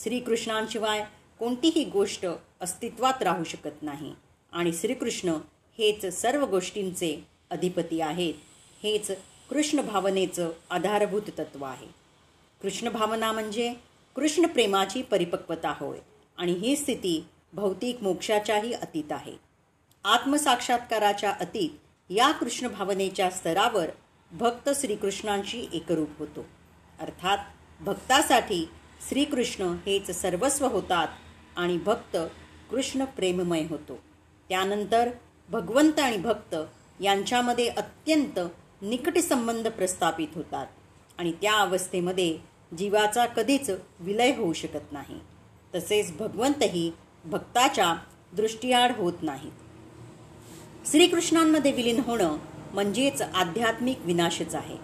श्रीकृष्णांशिवाय 0.04 1.04
कोणतीही 1.40 1.84
गोष्ट 1.84 2.26
अस्तित्वात 2.62 3.24
राहू 3.24 3.44
शकत 3.44 3.84
नाही 3.84 4.14
आणि 4.52 4.74
श्रीकृष्ण 4.74 5.30
हेच 5.78 6.06
सर्व 6.06 6.46
गोष्टींचे 6.46 7.24
अधिपती 7.50 8.02
आहेत 8.02 8.34
हेच 8.84 9.12
कृष्ण 9.50 9.82
भावनेचं 9.82 10.52
आधारभूत 10.70 11.30
तत्व 11.40 11.66
आहे. 11.66 11.88
कृष्ण 12.62 12.90
भावना 12.90 13.32
म्हणजे 13.32 13.74
कृष्ण 14.16 14.46
प्रेमाची 14.46 15.02
परिपक्वता 15.02 15.74
होय 15.80 16.00
आणि 16.38 16.52
ही 16.52 16.76
स्थिती 16.76 17.26
भौतिक 17.54 18.04
मोक्षाच्याही 18.04 18.74
अतीत 18.74 19.12
आहे. 19.12 19.34
आत्मसाक्षात्काराच्या 20.04 21.32
अतीत 21.32 21.70
या 22.10 22.32
कृष्ण 22.32 22.68
भावनेच्या 22.68 23.30
स्तरावर 23.30 23.90
भक्त 24.32 24.70
श्रीकृष्णांशी 24.76 25.68
एकरूप 25.74 26.10
होतो. 26.20 26.46
अर्थात 27.00 27.38
भक्तासाठी 27.82 28.70
श्रीकृष्ण 29.10 29.64
हेच 29.86 30.12
सर्वस्व 30.12 30.68
होतात 30.68 31.08
आणि 31.58 31.78
भक्त 31.78 32.18
कृष्ण 32.70 33.06
प्रेममय 33.06 33.66
होतो. 33.70 34.00
त्यानंतर 34.50 35.10
भगवंत 35.50 36.00
आणि 36.00 36.18
भक्त 36.18 36.56
यांच्यामध्ये 37.00 37.68
अत्यंत 37.68 38.40
निकट 38.82 39.18
संबंध 39.18 39.68
प्रस्थापित 39.68 40.28
होतात 40.36 40.68
आणि 41.18 41.32
त्या 41.32 41.54
अवस्थेमध्ये 41.54 42.38
जीवाचा 42.78 43.26
कधीच 43.26 43.70
विलय 44.00 44.36
होऊ 44.36 44.54
शकत 44.54 44.92
नाही. 44.92 45.20
तसेच 45.76 46.18
भगवंतही 46.18 46.92
भक्ताच्या 47.26 47.94
दृष्टीआड 48.34 48.92
होत 48.98 49.22
नाहीत 49.22 50.88
श्रीकृष्णांमध्ये 50.92 51.72
विलीन 51.72 52.00
होणं 52.00 52.38
म्हणजेच 52.74 53.22
आध्यात्मिक 53.22 54.00
विनाशच 54.06 54.56
आहे. 54.56 54.76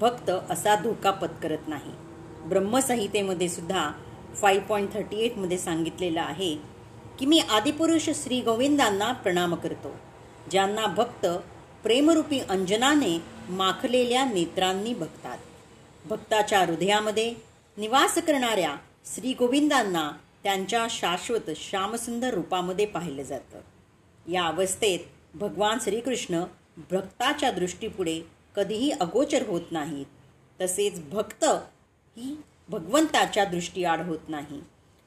भक्त 0.00 0.30
असा 0.50 0.74
धोका 0.74 1.10
पत्करत 1.10 1.68
नाही. 1.68 1.92
ब्रह्मसंहितेमध्ये 2.48 3.48
सुद्धा 3.48 3.90
फाईव्ह 4.34 4.66
पॉईंट 4.66 4.92
थर्टी 4.92 5.16
एटमध्ये 5.16 5.58
सांगितलेलं 5.58 6.20
आहे 6.20 6.54
की 7.18 7.26
मी 7.26 7.38
आदिपुरुष 7.40 8.08
श्री 8.14 8.40
गोविंदांना 8.40 9.12
प्रणाम 9.12 9.54
करतो 9.54 9.94
ज्यांना 10.50 10.86
भक्त 10.86 11.26
प्रेमरूपी 11.82 12.40
अंजनाने 12.40 13.18
माखलेल्या 13.48 14.24
नेत्रांनी 14.24 14.94
बघतात. 14.94 15.38
भक्ताच्या 16.04 16.60
हृदयामध्ये 16.60 17.34
निवास 17.78 18.18
करणाऱ्या 18.18 18.74
श्री 19.14 19.32
गोविंदांना 19.32 20.10
त्यांच्या 20.42 20.86
शाश्वत 20.90 21.50
श्यामसुंदर 21.56 22.34
रूपामध्ये 22.34 22.86
पाहिलं 22.86 23.22
जातं. 23.22 23.60
या 24.30 24.44
अवस्थेत 24.44 24.98
भगवान 25.34 25.78
श्रीकृष्ण 25.80 26.44
भक्ताच्या 26.76 27.50
दृष्टीपुढे 27.50 28.20
कधीही 28.56 28.90
अगोचर 28.90 29.48
होत 29.48 29.60
नाहीत. 29.70 30.06
तसेच 30.60 31.08
भक्त 31.08 31.44
ही 32.16 32.36
भगवंताच्या 32.68 33.44
दृष्टीआड 33.44 34.00
होत 34.00 34.18
नाही. 34.28 34.60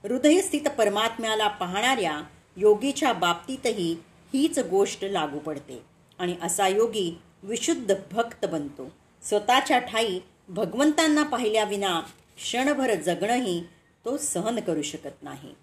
हृदयस्थित 0.04 0.70
परमात्म्याला 0.78 1.48
पाहणाऱ्या 1.48 2.22
योगीच्या 2.58 3.14
बाबतीतही 3.14 3.94
हीच 4.34 4.60
गोष्ट 4.60 5.06
लागू 5.06 5.40
पडते 5.40 5.84
आणि 6.20 6.36
असा 6.42 6.68
योगी 6.68 7.18
विशुद्ध 7.44 7.96
भक्त 8.12 8.46
बनतो. 8.46 8.90
स्वतःच्या 9.24 9.80
ठाई 9.80 10.20
भगवंतांना 10.50 11.24
पाहिल्याविना 11.24 12.00
क्षणभर 12.38 12.96
जगणंही 12.96 13.64
तो 14.06 14.18
सहन 14.18 14.60
करू 14.60 14.82
शकत 14.82 15.24
नाही. 15.24 15.54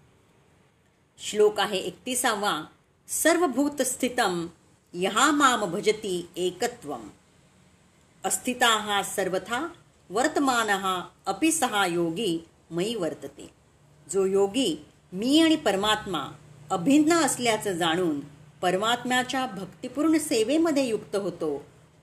श्लोक 1.18 1.60
आहे 1.60 1.78
एकतीसावा. 1.78 2.60
सर्वभूतस्थितम 3.08 4.46
यहा 4.94 5.30
माम 5.30 5.64
भजती 5.64 6.28
एकत्वम. 6.36 7.08
अस्थिता 8.24 8.68
हा 8.78 9.02
सर्वथा 9.02 9.66
वर्तमान 10.10 10.70
अपि 11.26 11.52
सहा 11.52 11.86
योगी 11.86 12.38
मयी 12.70 12.94
वर्तते. 12.94 13.50
जो 14.12 14.24
योगी 14.26 14.84
मी 15.12 15.40
आणि 15.40 15.56
परमात्मा 15.56 16.26
अभिन्न 16.70 17.12
असल्याचं 17.12 17.72
जाणून 17.72 18.20
परमात्म्याच्या 18.62 19.46
भक्तिपूर्ण 19.46 20.18
सेवेमध्ये 20.18 20.84
युक्त 20.86 21.16
होतो 21.16 21.56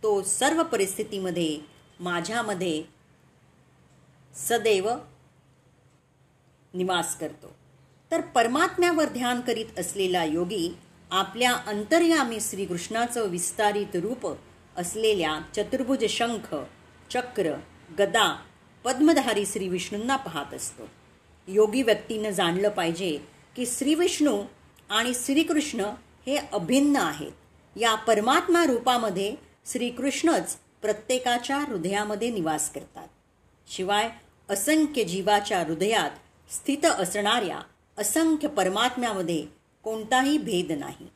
तो 0.03 0.21
सर्व 0.23 0.63
परिस्थितीमध्ये 0.63 1.59
माझ्यामध्ये 1.99 2.83
सदैव 4.33 4.89
निवास 6.73 7.19
करतो. 7.19 7.55
तर 8.11 8.21
परमात्म्यावर 8.21 9.05
ध्यान 9.05 9.41
करीत 9.41 9.79
असलेला 9.79 10.23
योगी 10.23 10.77
आपल्या 11.11 11.53
अंतर्यामी 11.53 12.37
श्रीकृष्णाचं 12.41 13.27
विस्तारित 13.29 13.95
रूप 13.95 14.35
असलेल्या 14.77 15.39
चतुर्भुज 15.55 16.05
शंख 16.05 16.55
चक्र 17.09 17.53
गदा 17.99 18.41
पद्मधारी 18.83 19.45
श्री 19.45 19.67
विष्णूंना 19.67 20.15
पाहत 20.15 20.53
असतो. 20.53 20.87
योगी 21.47 21.81
व्यक्तीनं 21.81 22.29
जाणलं 22.29 22.69
पाहिजे 22.69 23.19
की 23.55 23.65
श्रीविष्णू 23.65 24.43
आणि 24.89 25.11
श्रीकृष्ण 25.15 25.79
हे 26.27 26.35
अभिन्न 26.35 26.95
आहेत. 26.95 27.31
या 27.75 27.95
परमात्मा 27.95 28.65
रूपामध्ये 28.65 29.35
श्रीकृष्णच 29.65 30.57
प्रत्येकाच्या 30.81 31.57
हृदयामध्ये 31.57 32.29
निवास 32.29 32.73
करतात. 32.73 33.07
शिवाय 33.67 34.09
असंख्य 34.49 35.03
जीवाच्या 35.03 35.59
हृदयात 35.59 36.09
स्थित 36.51 36.85
असणाऱ्या 36.85 37.59
असंख्य 37.97 38.47
परमात्म्यामध्ये 38.47 39.45
कोणताही 39.83 40.37
भेद 40.37 40.71
नाही. 40.71 41.07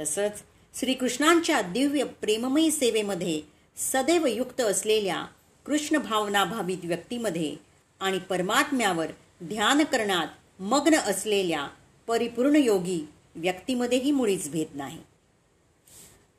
तसंच 0.00 0.42
श्रीकृष्णांच्या 0.80 1.62
दिव्य 1.62 2.04
प्रेममयी 2.04 2.70
सेवेमध्ये 2.70 3.40
सदैव 3.76 4.26
युक्त 4.26 4.60
असलेल्या 4.60 5.24
कृष्ण 5.66 5.98
भावना 5.98 6.44
भावित 6.44 6.84
व्यक्तीमध्ये 6.84 7.56
आणि 8.00 8.18
परमात्म्यावर 8.18 9.06
ध्यान 9.42 9.84
करण्यात 9.84 10.62
मग्न 10.62 10.94
असलेल्या 10.94 11.66
परिपूर्ण 12.06 12.56
योगी 12.56 13.00
व्यक्तीमध्येही 13.34 14.10
मुळीच 14.10 14.50
भेद 14.50 14.66
नाही. 14.74 14.98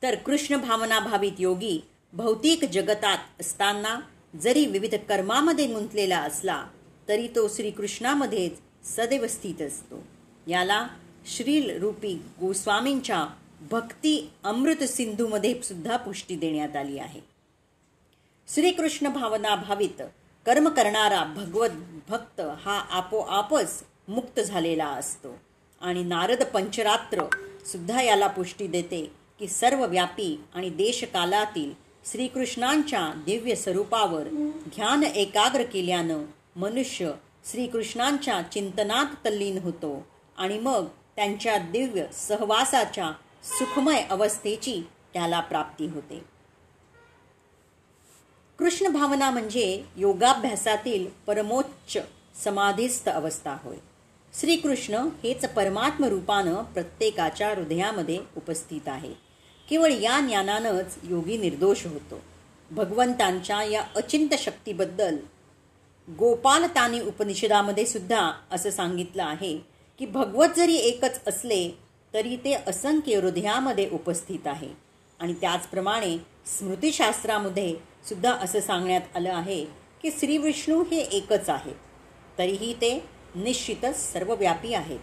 तर 0.02 0.14
कृष्ण 0.14 0.56
भावना 0.56 1.00
भावित 1.00 1.32
योगी 1.38 1.80
भौतिक 2.12 2.64
जगतात 2.64 3.18
असताना 3.40 4.00
जरी 4.40 4.66
विविध 4.66 4.94
कर्मामध्ये 5.08 5.66
गुंतलेला 5.66 6.18
असला 6.18 6.64
तरी 7.10 7.28
तो 7.28 7.48
श्रीकृष्णामध्येच 7.48 8.52
सदैव 8.86 9.26
स्थित 9.26 9.62
असतो. 9.62 10.02
याला 10.46 10.86
श्रील 11.26 11.80
रूपी 11.80 12.14
गोस्वामींच्या 12.40 13.26
भक्ती 13.70 14.30
अमृत 14.44 14.84
सिंधूमध्ये 14.84 15.54
सुद्धा 15.62 15.96
पुष्टी 15.96 16.36
देण्यात 16.36 16.76
आली 16.76 16.98
आहे. 16.98 17.20
श्रीकृष्ण 18.48 19.08
भावना 19.08 19.54
भावित 19.54 20.02
कर्म 20.46 20.68
करणारा 20.68 21.24
भगवत 21.24 21.70
भक्त 22.08 22.40
हा 22.40 22.78
आपोआपच 22.90 23.82
मुक्त 24.08 24.40
झालेला 24.40 24.86
असतो 24.86 25.38
आणि 25.80 26.02
नारद 26.02 26.42
पंचरात्र 26.42 27.24
सुद्धा 27.66 28.02
याला 28.02 28.26
पुष्टी 28.26 28.66
देते 28.66 29.12
की 29.38 29.48
सर्व 29.48 29.86
व्यापी 29.86 30.40
आणि 30.54 30.70
देशकालातील 30.70 31.72
श्रीकृष्णांच्या 32.10 33.12
दिव्य 33.26 33.54
स्वरूपावर 33.54 34.28
ध्यान 34.66 35.02
एकाग्र 35.02 35.62
केल्यानं 35.62 36.24
मनुष्य 36.56 37.12
श्रीकृष्णांच्या 37.50 38.42
चिंतनात 38.42 39.06
तल्लीन 39.24 39.58
होतो 39.58 40.06
आणि 40.36 40.58
मग 40.58 40.86
त्यांच्या 41.16 41.58
दिव्य 41.58 42.06
सहवासाच्या 42.12 43.10
सुखमय 43.58 44.02
अवस्थेची 44.10 44.86
त्याला 45.14 45.40
प्राप्ती 45.40 45.86
होते. 45.86 46.24
कृष्ण 48.58 48.88
भावना 48.88 49.30
म्हणजे 49.30 49.84
योगाभ्यासातील 49.96 51.06
परमोच्च 51.26 51.98
समाधीस्थ 52.44 53.08
अवस्था 53.08 53.56
होय. 53.62 53.76
श्रीकृष्ण 54.40 54.94
हेच 54.94 55.44
परमात्म 55.44 56.04
रूपानं 56.04 56.54
प्रत्येकाच्या 56.54 57.54
हृदयामध्ये 57.54 58.18
उपस्थित 58.36 58.88
आहे. 58.88 59.14
केवळ 59.68 59.90
या 59.92 60.20
ज्ञानानंच 60.20 60.98
योगी 61.02 61.36
निर्दोष 61.36 61.86
होतो. 61.86 62.20
भगवंतांच्या 62.70 63.62
या 63.62 63.82
अचिंत 63.96 64.34
शक्तीबद्दल 64.34 65.16
गोपालतानी 66.08 67.00
उपनिषदामध्ये 67.00 67.84
सुद्धा 67.86 68.30
असं 68.50 68.70
सांगितलं 68.70 69.22
आहे 69.22 69.56
की 70.00 70.06
भगवत 70.06 70.56
जरी 70.56 70.76
एकच 70.76 71.20
असले 71.28 71.68
तरी 72.14 72.36
ते 72.36 72.52
असंख्य 72.66 73.16
हृदयामध्ये 73.16 73.88
उपस्थित 73.92 74.46
आहे. 74.46 74.68
आणि 75.20 75.34
त्याचप्रमाणे 75.40 76.16
स्मृतिशास्त्रामध्ये 76.46 77.74
सुद्धा 78.08 78.32
असं 78.34 78.60
सांगण्यात 78.60 79.16
आलं 79.16 79.32
आहे 79.32 79.64
की 80.02 80.10
श्रीविष्णू 80.10 80.82
हे 80.82 81.00
एकच 81.12 81.48
आहे 81.50 81.72
तरीही 82.38 82.72
ते 82.72 82.92
निश्चितच 83.34 83.96
सर्वव्यापी 84.12 84.74
आहेत. 84.74 84.98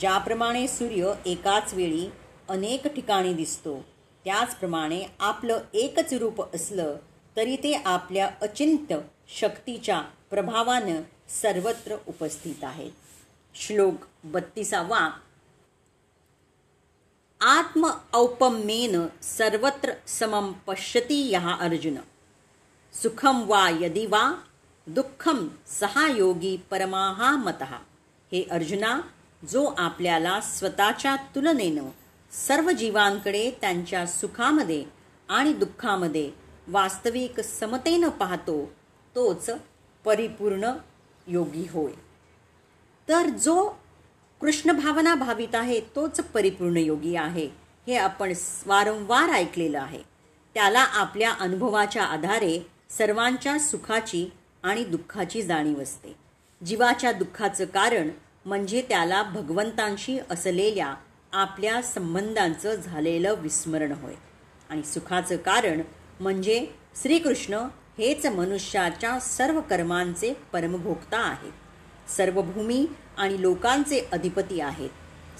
ज्याप्रमाणे 0.00 0.66
सूर्य 0.68 1.12
एकाच 1.26 1.74
वेळी 1.74 2.08
अनेक 2.48 2.86
ठिकाणी 2.86 3.32
दिसतो 3.34 3.80
त्याचप्रमाणे 4.24 5.02
आपलं 5.20 5.60
एकच 5.74 6.12
रूप 6.12 6.42
असलं 6.54 6.96
तरी 7.36 7.56
ते 7.56 7.72
आपल्या 7.74 8.30
अचिंत्य 8.42 8.98
शक्तीच्या 9.38 10.02
प्रभावानं 10.30 11.02
सर्वत्र 11.42 11.96
उपस्थित 12.06 12.64
आहेत 12.64 12.90
श्लोक 13.54 13.94
बत्तीसावा. 14.24 15.10
आत्म 17.40 17.90
औपम्येन 18.12 19.06
सर्वत्र 19.22 19.92
समम 20.06 20.52
पश्यती 20.52 21.30
यहा 21.30 21.56
अर्जुन. 21.60 21.96
सुखम 22.92 23.42
वा 23.46 23.70
यदि 23.70 24.06
वा 24.06 24.34
दुःखम 24.86 25.48
सहायोगी 25.66 26.56
परमाहा 26.70 27.30
मतः. 27.30 27.74
हे 28.32 28.46
अर्जुना 28.50 29.00
जो 29.48 29.74
आपल्याला 29.78 30.40
स्वतःच्या 30.40 31.16
तुलनेनं 31.16 31.84
सर्व 32.32 32.70
जीवांकडे 32.70 33.50
त्यांच्या 33.60 34.06
सुखामध्ये 34.06 34.84
आणि 35.28 35.52
दुःखामध्ये 35.52 36.30
वास्तविक 36.68 37.40
समतेनं 37.40 38.08
पाहतो 38.08 38.72
तोच 39.14 39.50
परिपूर्ण 40.04 40.70
योगी 41.26 41.66
होय. 41.70 41.92
तर 43.08 43.28
जो 43.28 43.68
कृष्ण 44.40 44.72
भावना 44.72 45.14
भावित 45.14 45.54
आहे 45.54 45.80
तोच 45.80 46.20
परिपूर्ण 46.20 46.76
योगी 46.76 47.16
आहे 47.16 47.48
हे 47.86 47.96
आपण 47.96 48.32
वारंवार 48.66 49.28
ऐकलेलं 49.28 49.80
आहे. 49.80 50.02
त्याला 50.54 50.80
आपल्या 50.80 51.32
अनुभवाच्या 51.32 52.04
आधारे 52.04 52.66
सर्वांच्या 52.90 53.58
सुखाची 53.58 54.32
आणि 54.62 54.84
दुःखाची 54.84 55.42
जाणीव 55.42 55.82
असते. 55.82 56.14
जीवाच्या 56.66 57.12
दुःखाचं 57.12 57.64
कारण 57.64 58.08
म्हणजे 58.44 58.82
त्याला 58.88 59.22
भगवंतांशी 59.22 60.18
असलेल्या 60.30 60.94
आपल्या 61.32 61.82
संबंधांचं 61.82 62.74
झालेलं 62.74 63.34
विस्मरण 63.34 63.92
होय. 63.92 64.14
आणि 64.70 64.82
सुखाचं 64.82 65.36
कारण 65.36 65.80
म्हणजे 66.20 66.66
श्रीकृष्ण 67.02 67.58
हेच 68.00 68.26
मनुष्याच्या 68.26 69.20
सर्व 69.20 69.60
कर्मांचे 69.60 70.32
परमभोक्ता 70.52 71.18
आहेत. 71.18 71.52
सर्व 72.10 72.42
भूमी 72.42 72.86
आणि 73.16 73.42
लोकांचे 73.42 74.08
अधिपती 74.12 74.60
आहेत. 74.60 74.90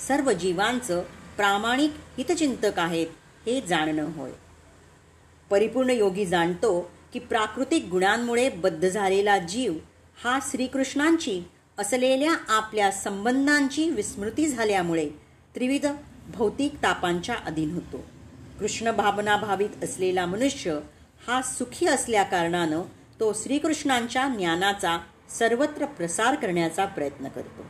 सर्व 0.09 0.33
जीवांचं 0.33 1.03
प्रामाणिक 1.37 1.91
हितचिंतक 2.19 2.79
आहेत 2.79 3.07
हे 3.47 3.61
जाणणं 3.61 4.05
होय. 4.17 4.31
परिपूर्ण 5.51 5.91
योगी 5.91 6.27
जाणतो 6.27 6.91
की 7.13 7.19
प्राकृतिक 7.19 7.85
गुणांमुळे 7.85 8.49
बद्ध 8.49 8.89
झालेला 8.89 9.39
जीव 9.39 9.75
हा 10.25 10.39
श्रीकृष्णांची 10.43 11.43
असलेल्या 11.79 12.35
आपल्या 12.49 12.91
संबंधांची 12.91 13.91
विस्मृती 13.91 14.47
झाल्यामुळे 14.47 15.09
त्रिविध 15.55 15.87
भौतिक 16.37 16.73
तापांच्या 16.83 17.35
अधीन 17.47 17.71
होतो. 17.71 18.05
कृष्ण 18.59 18.91
भावना 18.91 19.37
भावित 19.37 19.85
असलेला 19.85 20.27
मनुष्य 20.27 20.79
हा 21.27 21.43
सुखी 21.43 21.87
असल्याकारणानं 21.87 22.83
तो 23.21 23.33
श्रीकृष्णांच्या 23.33 24.29
ज्ञानाचा 24.29 24.99
सर्वत्र 25.39 25.85
प्रसार 25.85 26.35
करण्याचा 26.35 26.85
प्रयत्न 26.85 27.29
करतो. 27.29 27.67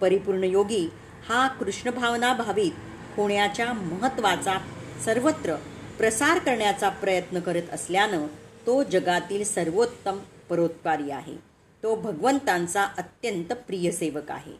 परिपूर्ण 0.00 0.44
योगी 0.44 0.90
हा 1.28 1.48
कृष्णभावना 1.48 2.32
भावित 2.34 2.70
होण्याच्या 3.16 3.72
महत्त्वाचा 3.72 4.58
सर्वत्र 5.04 5.54
प्रसार 5.98 6.38
करण्याचा 6.38 6.88
प्रयत्न 6.88 7.40
करत 7.40 7.62
असल्यानं 7.72 8.26
तो 8.66 8.82
जगातील 8.82 9.44
सर्वोत्तम 9.44 10.18
परोत्पारी 10.50 11.10
आहे. 11.10 11.36
तो 11.82 11.94
भगवंतांचा 11.96 12.84
अत्यंत 12.84 13.44
प्रिय 13.44 13.90
सेवक 13.90 14.30
आहे. 14.30 14.52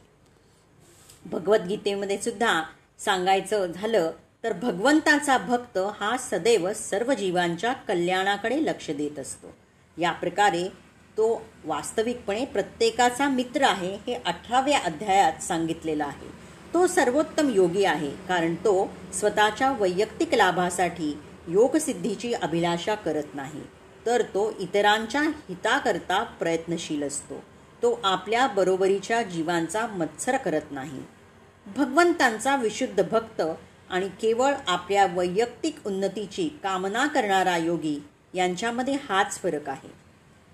भगवद्गीतेमध्ये 1.27 2.18
सुद्धा 2.18 2.62
सांगायचं 2.99 3.66
झालं 3.66 4.11
तर 4.47 4.53
भगवंताचा 4.53 5.39
भक्त 5.39 5.79
हा 5.79 6.17
सदैव 6.17 6.73
सर्व 6.73 7.13
जीवांच्या 7.15 7.73
कल्याणाकडे 7.73 8.63
लक्ष 8.63 8.91
देत 8.91 9.19
असतो. 9.19 9.55
या 9.99 10.13
प्रकारे 10.13 10.69
तो 11.17 11.43
वास्तविकपणे 11.65 12.45
प्रत्येकाचा 12.45 13.29
मित्र 13.29 13.63
आहे 13.63 13.95
हे 13.95 14.15
अठराव्या 14.15 14.79
अध्यायात 14.79 15.43
सांगितलेलं 15.43 16.05
आहे. 16.05 16.29
तो 16.75 16.87
सर्वोत्तम 16.87 17.51
योगी 17.55 17.85
आहे 17.85 18.11
कारण 18.29 18.55
तो 18.55 18.91
स्वतःच्या 19.13 19.73
वैयक्तिक 19.73 20.35
लाभासाठी 20.35 21.19
योगसिद्धीची 21.49 22.35
अभिलाषा 22.35 22.95
करत 22.95 23.35
नाही. 23.35 23.63
तर 24.07 24.23
तो 24.23 24.53
इतरांच्या 24.59 25.23
हिताकरता 25.23 26.23
प्रयत्नशील 26.23 27.03
असतो. 27.03 27.35
तो 27.83 28.01
आपल्या 28.05 28.47
बरोबरीच्या 28.47 29.23
जीवांचा 29.23 29.87
मत्सर 29.87 30.37
करत 30.37 30.73
नाही. 30.73 31.03
भगवंतांचा 31.77 32.57
विशुद्ध 32.57 33.03
भक्त 33.11 33.43
आणि 33.90 34.09
केवळ 34.20 34.55
आपल्या 34.66 35.07
वैयक्तिक 35.07 35.87
उन्नतीची 35.87 36.49
कामना 36.62 37.07
करणारा 37.07 37.57
योगी 37.57 37.99
यांच्यामध्ये 38.35 38.94
हाच 39.09 39.38
फरक 39.38 39.68
आहे. 39.68 39.88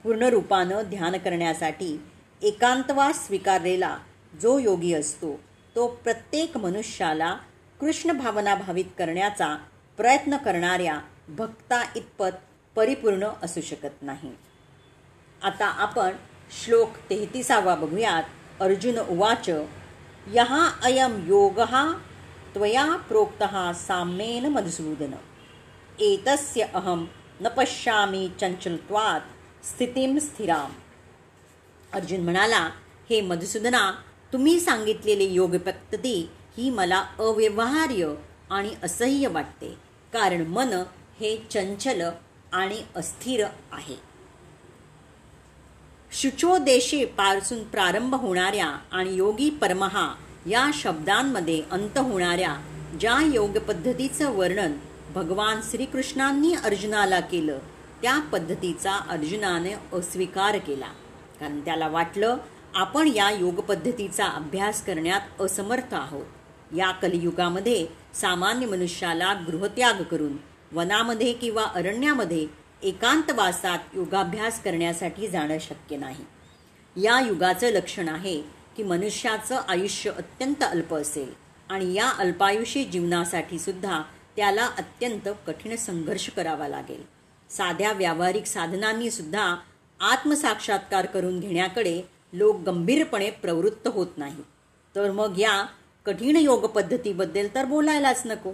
पूर्ण 0.04 0.22
रूपानं 0.22 0.82
ध्यान 0.86 1.16
करण्यासाठी 1.18 2.00
एकांतवास 2.42 3.26
स्वीकारलेला 3.26 3.96
जो 4.42 4.58
योगी 4.58 4.92
असतो 4.94 5.40
तो 5.76 5.86
प्रत्येक 6.04 6.56
मनुष्याला 6.56 7.36
कृष्ण 7.80 8.12
भावना 8.12 8.54
भावित 8.54 8.84
करण्याचा 8.98 9.56
प्रयत्न 9.96 10.36
करणाऱ्या 10.36 10.98
भक्ता 11.28 11.82
इतपत 11.96 12.38
परिपूर्ण 12.76 13.28
असू 13.42 13.60
शकत 13.60 14.02
नाही. 14.02 14.32
आता 15.42 15.66
आपण 15.66 16.10
श्लोक 16.64 16.96
तेहतीसावा 17.10 17.74
बघूयात. 17.74 18.22
अर्जुन 18.60 18.98
उवाच 18.98 19.48
यहा 20.26 20.68
अयम 20.82 21.24
योग 21.26 21.60
त्वया 22.54 22.96
प्रोक्तः 22.96 23.72
साम्येन 23.72 24.46
मधुसूदन। 24.46 25.14
एतस्य 26.00 26.62
अहं 26.62 27.04
न 27.40 27.48
पश्यामी 27.56 28.28
चंचलत्वात 28.40 29.20
स्थितीम 29.64 30.18
स्थिराम। 30.18 30.72
अर्जुन 31.92 32.20
म्हणाला 32.20 32.70
हे 33.10 33.20
मधुसूदना 33.20 33.90
तुम्ही 34.32 34.60
सांगितलेली 34.60 35.24
योग 35.24 35.56
पद्धती 35.56 36.30
ही 36.56 36.70
मला 36.70 37.04
अव्यवहार्य 37.18 38.14
आणि 38.50 38.74
असह्य 38.82 39.28
वाटते 39.28 39.74
कारण 40.12 40.46
मन 40.46 40.72
हे 41.20 41.36
चंचल 41.50 42.02
आणि 42.52 42.82
अस्थिर 42.96 43.44
आहे. 43.72 43.96
शुचोदेशे 46.12 47.04
पासून 47.04 47.64
प्रारंभ 47.64 48.14
होणाऱ्या 48.14 48.66
आणि 48.92 49.14
योगी 49.14 49.50
परमहा 49.50 50.14
या 50.46 50.70
शब्दांमध्ये 50.74 51.62
अंत 51.70 51.98
होणाऱ्या 51.98 52.56
ज्या 53.00 53.18
योग 53.34 53.58
पद्धतीचं 53.58 54.30
वर्णन 54.30 54.72
भगवान 55.14 55.60
श्रीकृष्णांनी 55.70 56.54
अर्जुनाला 56.54 57.20
केलं 57.20 57.58
त्या 58.02 58.18
पद्धतीचा 58.18 58.92
अर्जुनाने 58.92 59.72
अस्वीकार 59.92 60.58
केला. 60.58 60.86
कारण 61.40 61.60
त्याला 61.60 61.88
वाटलं 61.88 62.36
आपण 62.74 63.08
या 63.08 63.30
योग 63.30 63.54
पद्धतीचा 63.54 64.24
अभ्यास 64.24 64.84
करण्यात 64.84 65.40
असमर्थ 65.40 65.94
आहोत. 65.94 66.26
या 66.76 66.90
कलियुगामध्ये 66.90 67.86
सामान्य 68.14 68.66
मनुष्याला 68.66 69.32
गृहत्याग 69.46 70.02
करून 70.02 70.36
वनामध्ये 70.72 71.32
किंवा 71.32 71.64
अरण्यामध्ये 71.64 72.46
एकांतवासात 72.82 73.78
योगाभ्यास 73.94 74.62
करण्यासाठी 74.62 75.28
जाणं 75.28 75.58
शक्य 75.60 75.96
नाही. 75.96 76.24
या 76.96 77.20
युगाचं 77.20 77.66
लक्षण 77.66 78.08
आहे 78.08 78.61
की 78.76 78.82
मनुष्याचं 78.82 79.60
आयुष्य 79.68 80.10
अत्यंत 80.10 80.62
अल्प 80.62 80.94
असेल 80.94 81.32
आणि 81.68 81.92
या 81.94 82.08
अल्पायुषी 82.08 82.84
जीवनासाठी 82.84 83.58
सुद्धा 83.58 84.02
त्याला 84.36 84.66
अत्यंत 84.78 85.28
कठीण 85.46 85.76
संघर्ष 85.76 86.28
करावा 86.30 86.68
लागेल. 86.68 87.02
साध्या 87.50 87.92
व्यावहारिक 87.92 88.46
साधनांनी 88.46 89.10
सुद्धा 89.10 89.56
आत्मसाक्षात्कार 90.00 91.06
करून 91.06 91.40
घेण्याकडे 91.40 92.00
लोक 92.32 92.60
गंभीरपणे 92.60 93.30
प्रवृत्त 93.30 93.88
होत 93.88 94.06
नाही 94.16 94.42
तर 94.94 95.10
मग 95.10 95.38
या 95.38 95.64
कठीण 96.06 96.36
योग 96.36 96.66
पद्धतीबद्दल 96.66 97.46
तर 97.54 97.64
बोलायलाच 97.64 98.22
नको. 98.26 98.52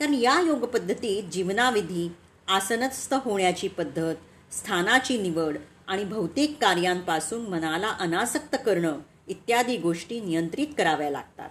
कारण 0.00 0.14
या 0.14 0.40
योग 0.40 0.64
पद्धतीत 0.64 1.22
जीवनाविधी 1.24 2.08
आसनस्थ 2.48 3.14
होण्याची 3.14 3.68
पद्धत 3.68 4.14
स्थानाची 4.54 5.18
निवड 5.18 5.56
आणि 5.86 6.04
भौतिक 6.04 6.56
कार्यांपासून 6.60 7.46
मनाला 7.46 7.88
अनासक्त 7.88 8.56
करणं 8.66 8.98
इत्यादी 9.28 9.76
गोष्टी 9.76 10.20
नियंत्रित 10.20 10.66
कराव्या 10.78 11.10
लागतात. 11.10 11.50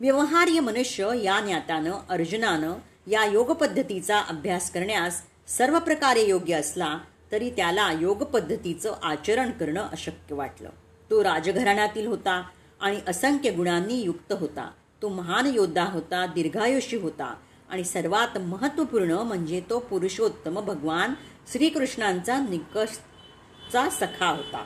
व्यवहार्य 0.00 0.60
मनुष्य 0.60 1.10
या 1.22 1.40
ज्ञात्यानं 1.40 1.92
अर्जुनानं 2.08 2.74
या 3.06 3.24
योगपद्धतीचा 3.24 4.18
अभ्यास 4.18 4.70
करण्यास 4.70 5.22
सर्व 5.46 5.78
प्रकारे 5.78 6.28
योग्य 6.28 6.54
असला 6.54 6.98
तरी 7.32 7.50
त्याला 7.50 7.92
योगपद्धतीचं 7.92 8.94
आचरण 9.02 9.50
करणं 9.50 9.88
अशक्य 9.92 10.34
वाटलं. 10.34 10.70
तो 11.10 11.24
राजघराण्यातील 11.24 12.06
होता 12.06 12.42
आणि 12.80 13.00
असंख्य 13.08 13.50
गुणांनी 13.50 13.94
युक्त 13.94 14.32
होता. 14.32 14.70
तो 15.02 15.08
महान 15.08 15.46
योद्धा 15.46 15.84
होता 15.84 16.26
दीर्घायुषी 16.26 16.96
होता 16.96 17.34
आणि 17.70 17.84
सर्वात 17.84 18.38
महत्त्वपूर्ण 18.38 19.10
म्हणजे 19.10 19.62
तो 19.70 19.78
पुरुषोत्तम 19.78 20.60
भगवान 20.60 21.14
श्रीकृष्णांचा 21.52 22.38
निकषचा 22.38 23.90
सखा 23.90 24.26
होता. 24.26 24.64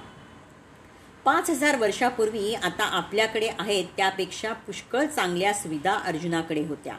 पाच 1.26 1.50
हजार 1.50 1.76
वर्षापूर्वी 1.76 2.54
आता 2.54 2.84
आपल्याकडे 2.84 3.48
आहेत 3.58 3.84
त्यापेक्षा 3.96 4.52
पुष्कळ 4.52 5.06
चांगल्या 5.06 5.54
सुविधा 5.54 5.92
अर्जुनाकडे 5.92 6.64
होत्या. 6.66 6.96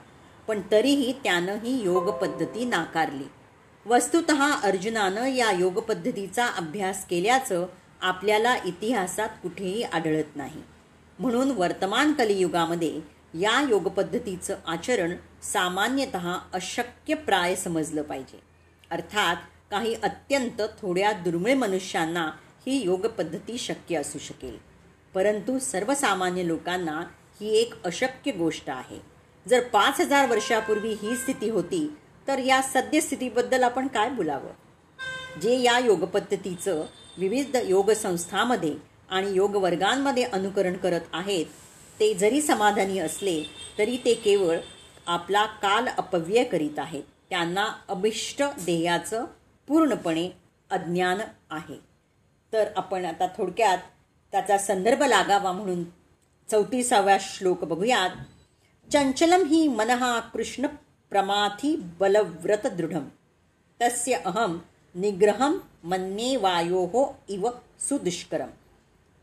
पण 0.47 0.61
तरीही 0.71 1.13
त्यानं 1.23 1.53
ही 1.53 1.83
योग 1.83 2.09
पद्धती 2.11 2.65
नाकारली. 2.65 3.23
वस्तुत 3.85 4.31
अर्जुनानं 4.63 5.25
या 5.25 5.51
योग 5.51 5.73
पद्धतीचा 5.73 6.47
अभ्यास 6.47 7.05
केल्याचं 7.05 7.65
आपल्याला 8.01 8.55
इतिहासात 8.65 9.29
कुठेही 9.43 9.83
आढळत 9.83 10.35
नाही. 10.35 10.61
म्हणून 11.19 11.51
वर्तमान 11.51 12.13
कलियुगामध्ये 12.13 12.99
या 13.33 13.67
योग 13.69 13.83
पद्धतीचं 13.83 14.55
आचरण 14.67 15.15
सामान्यतः 15.43 16.33
अशक्यप्राय 16.53 17.55
समजलं 17.55 18.01
पाहिजे. 18.01 18.39
अर्थात 18.91 19.35
काही 19.71 19.95
अत्यंत 20.03 20.61
थोड्या 20.81 21.11
दुर्मिळ 21.11 21.53
मनुष्यांना 21.53 22.31
ही 22.67 22.83
योग 22.85 23.05
पद्धती 23.07 23.57
शक्य 23.57 23.95
असू 23.95 24.19
शकेल. 24.19 24.57
परंतु 25.13 25.59
सर्वसामान्य 25.59 26.47
लोकांना 26.47 27.03
ही 27.41 27.57
एक 27.57 27.73
अशक्य 27.83 28.31
गोष्ट 28.31 28.69
आहे. 28.69 28.99
जर 29.47 29.63
पाच 29.63 30.01
हजार 30.01 30.29
वर्षापूर्वी 30.29 30.93
ही 30.93 31.15
स्थिती 31.15 31.49
होती 31.49 31.97
तर 32.27 32.39
या 32.39 32.61
सद्यस्थितीबद्दल 32.61 33.63
आपण 33.63 33.87
काय 33.87 34.09
बोलावं? 34.09 34.49
जे 35.41 35.61
या 35.61 35.79
योगपद्धतीचं 35.79 36.85
विविध 37.17 37.57
योगसंस्थांमध्ये 37.63 38.75
आणि 39.09 39.31
योग 39.33 39.55
वर्गांमध्ये 39.55 40.23
अनुकरण 40.23 40.73
करत 40.73 41.01
आहेत 41.13 41.45
ते 41.99 42.13
जरी 42.13 42.41
समाधानी 42.41 42.99
असले 42.99 43.43
तरी 43.77 43.97
ते 44.05 44.13
केवळ 44.13 44.57
आपला 45.07 45.45
काल 45.45 45.87
अपव्यय 45.87 46.43
करीत 46.43 46.79
आहेत. 46.79 47.03
त्यांना 47.29 47.65
अभिष्ट 47.87 48.43
ध्येयाचं 48.43 49.25
पूर्णपणे 49.67 50.29
अज्ञान 50.71 51.17
आहे. 51.49 51.86
तर 52.53 52.67
आपण 52.75 53.05
आता 53.05 53.27
थोडक्यात 53.27 53.77
त्याचा 54.31 54.57
संदर्भ 54.57 55.03
लागावा 55.03 55.51
म्हणून 55.51 55.83
चौतीसाव्या 56.51 57.17
श्लोक 57.19 57.63
बघूयात. 57.63 58.09
चंचलम 58.91 59.47
ही 59.47 59.67
मनहा 59.67 60.19
कृष्ण 60.19 60.67
प्रमाथी 61.09 61.75
बलव्रत 61.75 62.67
दृढम. 62.67 63.05
तस्य 63.81 64.13
अहम 64.13 64.59
निग्रहम 64.95 65.59
मन्ये 65.83 66.35
वायो 66.35 67.15
इव 67.29 67.49
सुदुष्करम. 67.79 68.47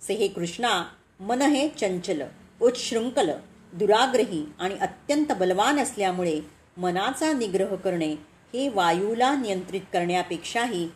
से 0.00 0.14
हे 0.14 0.28
कृष्णा 0.28 0.84
मन 1.20 1.42
हे 1.42 1.68
चंचल 1.68 2.22
उच्छृंखल 2.62 3.30
दुराग्रही 3.72 4.44
आणि 4.58 4.74
अत्यंत 4.74 5.32
बलवान 5.32 5.80
असल्यामुळे 5.80 6.40
मनाचा 6.76 7.32
निग्रह 7.32 7.74
करणे 7.76 8.12
हे 8.52 8.68
वायूला 8.68 9.34
नियंत्रित 9.34 9.80
करण्यापेक्षाही 9.92 10.88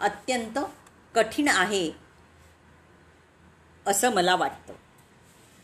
अत्यंत 0.00 0.58
कठीण 1.14 1.48
आहे 1.48 1.90
असं 3.86 4.14
मला 4.14 4.36
वाटतं. 4.36 4.72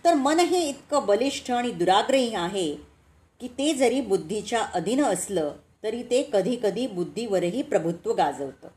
तर 0.05 0.15
मन 0.15 0.41
हे 0.41 0.69
इतकं 0.69 1.07
बलिष्ठ 1.07 1.51
आणि 1.51 1.71
दुराग्रही 1.71 2.35
आहे 2.35 2.75
की 3.41 3.49
ते 3.49 3.75
जरी 3.75 4.01
बुद्धीच्या 4.01 4.63
अधीन 4.63 5.05
असलं 5.05 5.53
तरी 5.83 6.03
ते 6.03 6.31
कधीकधी 6.33 6.87
बुद्धीवरही 6.87 7.63
प्रभुत्व 7.63 8.13
गाजवतं. 8.13 8.69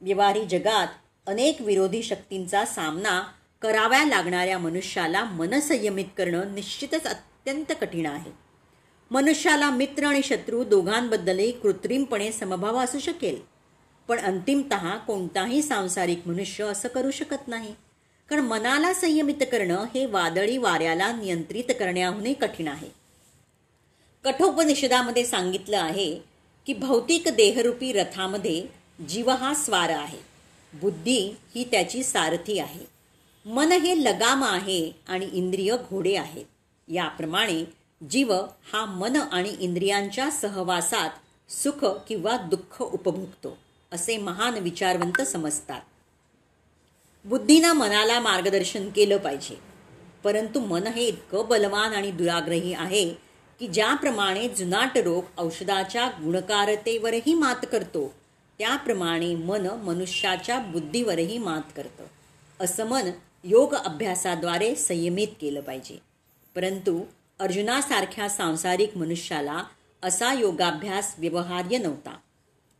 व्यवहारी 0.00 0.44
जगात 0.44 0.86
अनेक 1.26 1.60
विरोधी 1.60 2.02
शक्तींचा 2.02 2.64
सामना 2.64 3.22
कराव्या 3.62 4.04
लागणाऱ्या 4.04 4.58
मनुष्याला 4.58 5.24
मनसंयमित 5.24 6.04
करणं 6.18 6.54
निश्चितच 6.54 7.04
अत्यंत 7.04 7.72
कठीण 7.80 8.06
आहे. 8.06 8.30
मनुष्याला 9.10 9.70
मित्र 9.70 10.04
आणि 10.04 10.22
शत्रू 10.22 10.64
दोघांबद्दलही 10.64 11.52
कृत्रिमपणे 11.52 12.32
समभाव 12.32 12.76
असू 12.76 12.98
शकेल. 12.98 13.49
पण 14.10 14.18
अंतिमत 14.18 14.74
कोणताही 15.06 15.62
सांसारिक 15.62 16.26
मनुष्य 16.26 16.64
असं 16.64 16.88
करू 16.88 17.10
शकत 17.10 17.48
नाही. 17.48 17.74
कारण 18.30 18.42
मनाला 18.42 18.94
संयमित 18.94 19.34
करणं 19.34 19.84
हे 19.94 20.06
वादळी 20.06 20.58
वाऱ्याला 20.58 21.12
नियंत्रित 21.12 21.64
करण्याहूनही 21.68 22.34
कठीण 22.34 22.68
आहे. 22.68 22.88
कठोपनिषदामध्ये 24.24 25.26
सांगितलं 25.26 25.78
आहे 25.78 26.20
की 26.66 26.74
भौतिक 26.74 27.28
देहरूपी 27.28 27.92
रथामध्ये 27.92 28.66
जीव 29.08 29.30
हा 29.30 29.54
स्वार 29.54 29.90
आहे. 29.90 30.18
बुद्धी 30.72 31.36
ही 31.54 31.64
त्याची 31.64 32.02
सारथी 32.02 32.58
आहे. 32.58 32.86
मन 33.50 33.72
हे 33.72 34.04
लगाम 34.04 34.44
आहे 34.44 34.92
आणि 35.08 35.28
इंद्रिय 35.32 35.76
घोडे 35.90 36.16
आहेत. 36.16 36.44
याप्रमाणे 36.88 37.64
जीव 38.10 38.34
हा 38.72 38.84
मन 38.84 39.16
आणि 39.16 39.56
इंद्रियांच्या 39.60 40.30
सहवासात 40.30 41.10
सुख 41.52 41.86
किंवा 42.08 42.36
दुःख 42.36 42.82
उपभोगतो. 42.82 43.58
असे 43.92 44.16
महान 44.16 44.54
विचारवंत 44.54 45.22
समजतात. 45.22 45.80
बुद्धीनं 47.24 47.72
मनाला 47.72 48.20
मार्गदर्शन 48.20 48.90
केलं 48.90 49.16
पाहिजे. 49.16 49.60
परंतु 50.24 50.60
मन 50.60 50.86
हे 50.86 51.04
इतकं 51.04 51.48
बलवान 51.48 51.94
आणि 51.94 52.10
दुराग्रही 52.10 52.74
आहे 52.74 53.14
की 53.60 53.66
ज्याप्रमाणे 53.66 54.48
जुनाट 54.48 54.98
रोग 54.98 55.24
औषधाच्या 55.38 56.08
गुणकारतेवरही 56.08 57.34
मात 57.34 57.66
करतो 57.72 58.14
त्याप्रमाणे 58.58 59.34
मन 59.34 59.66
मनुष्याच्या 59.66 60.58
बुद्धीवरही 60.58 61.38
मात 61.38 61.72
करतं. 61.76 62.04
असं 62.60 62.86
मन 62.86 63.10
योग 63.44 63.74
अभ्यासाद्वारे 63.74 64.74
संयमित 64.74 65.28
केलं 65.40 65.60
पाहिजे. 65.60 65.98
परंतु 66.54 67.02
अर्जुनासारख्या 67.40 68.28
सांसारिक 68.28 68.96
मनुष्याला 68.96 69.62
असा 70.02 70.32
योगाभ्यास 70.32 71.14
व्यवहार्य 71.18 71.78
नव्हता. 71.78 72.16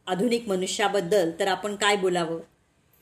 आधुनिक 0.07 0.49
मनुष्याबद्दल 0.49 1.31
तर 1.41 1.49
आपण 1.49 1.77
काय 1.77 1.97
बोलावं? 1.97 2.39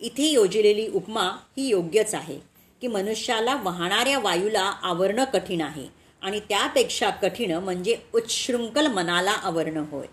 इथे 0.00 0.22
योजलेली 0.22 0.88
उपमा 0.88 1.22
ही 1.56 1.68
योग्यच 1.68 2.14
आहे 2.14 2.38
की 2.80 2.86
मनुष्याला 2.86 3.54
वाहणाऱ्या 3.54 4.18
वायूला 4.18 4.60
आवरणं 4.60 5.24
कठीण 5.24 5.60
आहे 5.60 5.86
आणि 6.22 6.40
त्यापेक्षा 6.40 7.10
कठीण 7.10 7.52
म्हणजे 7.52 7.96
उच्छृंखल 8.14 8.86
मनाला 8.86 9.30
आवरणं 9.30 9.84
होय. 9.90 10.06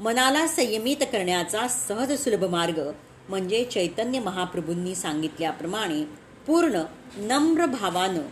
मनाला 0.00 0.46
संयमित 0.46 0.96
करण्याचा 1.12 1.68
सहज 1.68 2.12
सुलभ 2.12 2.44
मार्ग 2.44 2.90
म्हणजे 3.28 3.64
चैतन्य 3.64 4.20
महाप्रभूंनी 4.20 4.94
सांगितल्याप्रमाणे 4.94 6.04
पूर्ण 6.46 6.82
नम्र 7.16 7.66
भावानं 7.66 8.22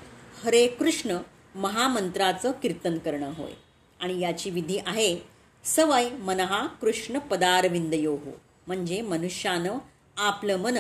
हरे 0.44 0.66
कृष्ण 0.66 1.16
महामंत्राचं 1.55 2.53
कीर्तन 2.53 2.98
करणं 2.98 3.33
होय. 3.37 3.53
आणि 4.00 4.20
याची 4.20 4.50
विधी 4.50 4.79
आहे 4.87 5.30
सवय 5.64 6.11
मनहा 6.11 6.66
कृष्ण 6.66 7.18
पदारविंदयो. 7.18 8.14
हो 8.14 8.40
म्हणजे 8.66 9.03
मनुष्यानं 9.03 9.79
आपलं 10.16 10.57
मन 10.57 10.79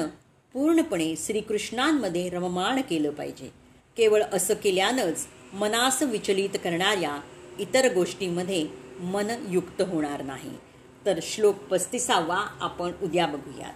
पूर्णपणे 0.52 1.14
श्रीकृष्णांमध्ये 1.16 2.28
रममाण 2.28 2.80
केलं 2.80 3.10
पाहिजे. 3.10 3.50
केवळ 3.96 4.22
असं 4.32 4.54
केल्यानंच 4.54 5.26
मनास 5.52 6.02
विचलित 6.02 6.50
करणाऱ्या 6.64 7.20
इतर 7.58 7.94
गोष्टींमध्ये 7.94 8.66
मन 9.00 9.44
युक्त 9.48 9.82
होणार 9.82 10.22
नाही. 10.22 10.50
तर 11.06 11.18
श्लोक 11.22 11.56
पस्तीसावा 11.56 12.38
आपण 12.60 12.92
उद्या 13.02 13.26
बघूयात. 13.26 13.72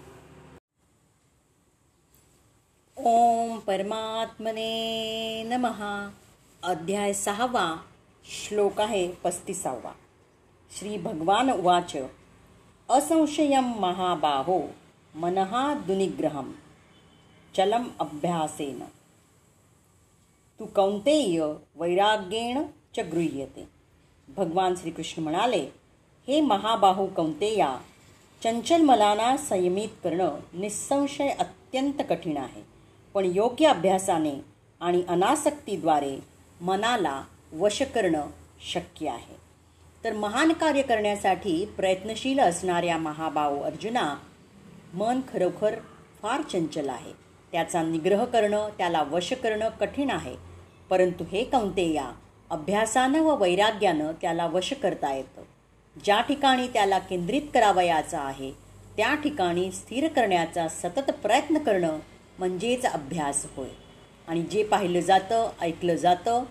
ओम 2.97 3.59
परमात्मने 3.59 5.43
नमहा 5.43 6.11
अध्याय 6.63 7.13
सहावा. 7.13 7.77
श्लोक 8.25 8.81
आहे 8.81 9.13
पस्तीसावा. 9.13 9.93
श्री 10.79 10.97
भगवान 10.99 11.51
उवाच 11.51 11.93
असंशयम 12.89 13.65
महाबाहो 13.81 14.59
मनहा 15.15 15.75
दुनिग्रहम 15.75 16.51
चलम 17.57 17.85
अभ्यासेन। 18.01 18.81
तू 20.61 20.67
कौंतेय 20.67 21.41
वैराग्येण 21.77 22.63
च 22.97 23.01
गृह्यते। 23.13 23.67
भगवान 24.29 24.75
श्रीकृष्ण 24.75 25.23
म्हणाले 25.23 25.63
हे 26.29 26.41
महाबाहू 26.41 27.07
कौंतेया 27.07 27.77
चंचल 28.43 28.83
मलाना 28.83 29.37
संयमित 29.37 29.95
करणं 30.05 30.41
निसंशय 30.55 31.29
अत्यंत 31.29 32.03
कठीण 32.11 32.37
आहे. 32.37 32.63
पण 33.15 33.31
योग्य 33.35 33.67
अभ्यासाने 33.67 34.35
आणि 34.81 35.05
अनासक्तीद्वारे 35.09 36.17
मनाला 36.61 37.21
वश 37.59 37.83
करणं 37.83 38.27
शक्य 38.73 39.09
आहे. 39.09 39.44
तर 40.05 40.13
महान 40.13 40.53
कार्य 40.53 40.83
करण्यासाठी 40.83 41.65
प्रयत्नशील 41.77 42.39
असणाऱ्या 42.39 42.97
महाभाऊ 42.97 43.63
अर्जुना 43.63 44.15
मन 44.95 45.21
खरोखर 45.33 45.75
फार 46.23 46.41
चंचल 46.43 46.89
आहे. 46.89 47.13
त्याचा 47.53 47.83
निग्रह 47.83 48.25
करणं 48.25 48.69
त्याला 48.79 49.03
वश 49.03 49.33
करणं 49.33 49.69
कठीण 49.69 50.11
आहे. 50.11 50.37
परंतु 50.91 51.25
हे 51.25 51.45
कौंतेया 51.45 52.11
अभ्यासानं 52.51 53.21
व 53.21 53.37
वैराग्यानं 53.37 54.13
त्याला 54.21 54.47
वश 54.47 54.73
करता 54.73 55.15
येतं. 55.15 55.43
ज्या 56.05 56.21
ठिकाणी 56.21 56.67
त्याला 56.69 56.99
केंद्रित 56.99 57.43
करावयाचा 57.55 58.21
आहे 58.21 58.53
त्या 58.97 59.15
ठिकाणी 59.15 59.73
स्थिर 59.73 60.09
करण्याचा 60.09 60.69
सतत 60.69 61.11
प्रयत्न 61.11 61.59
करणं 61.59 61.99
म्हणजेच 62.39 62.87
अभ्यास 62.87 63.47
होय. 63.57 63.69
आणि 64.29 64.43
जे 64.43 64.63
पाहिलं 64.65 65.01
जातं 65.01 65.51
ऐकलं 65.61 65.95
जातं 65.95 66.45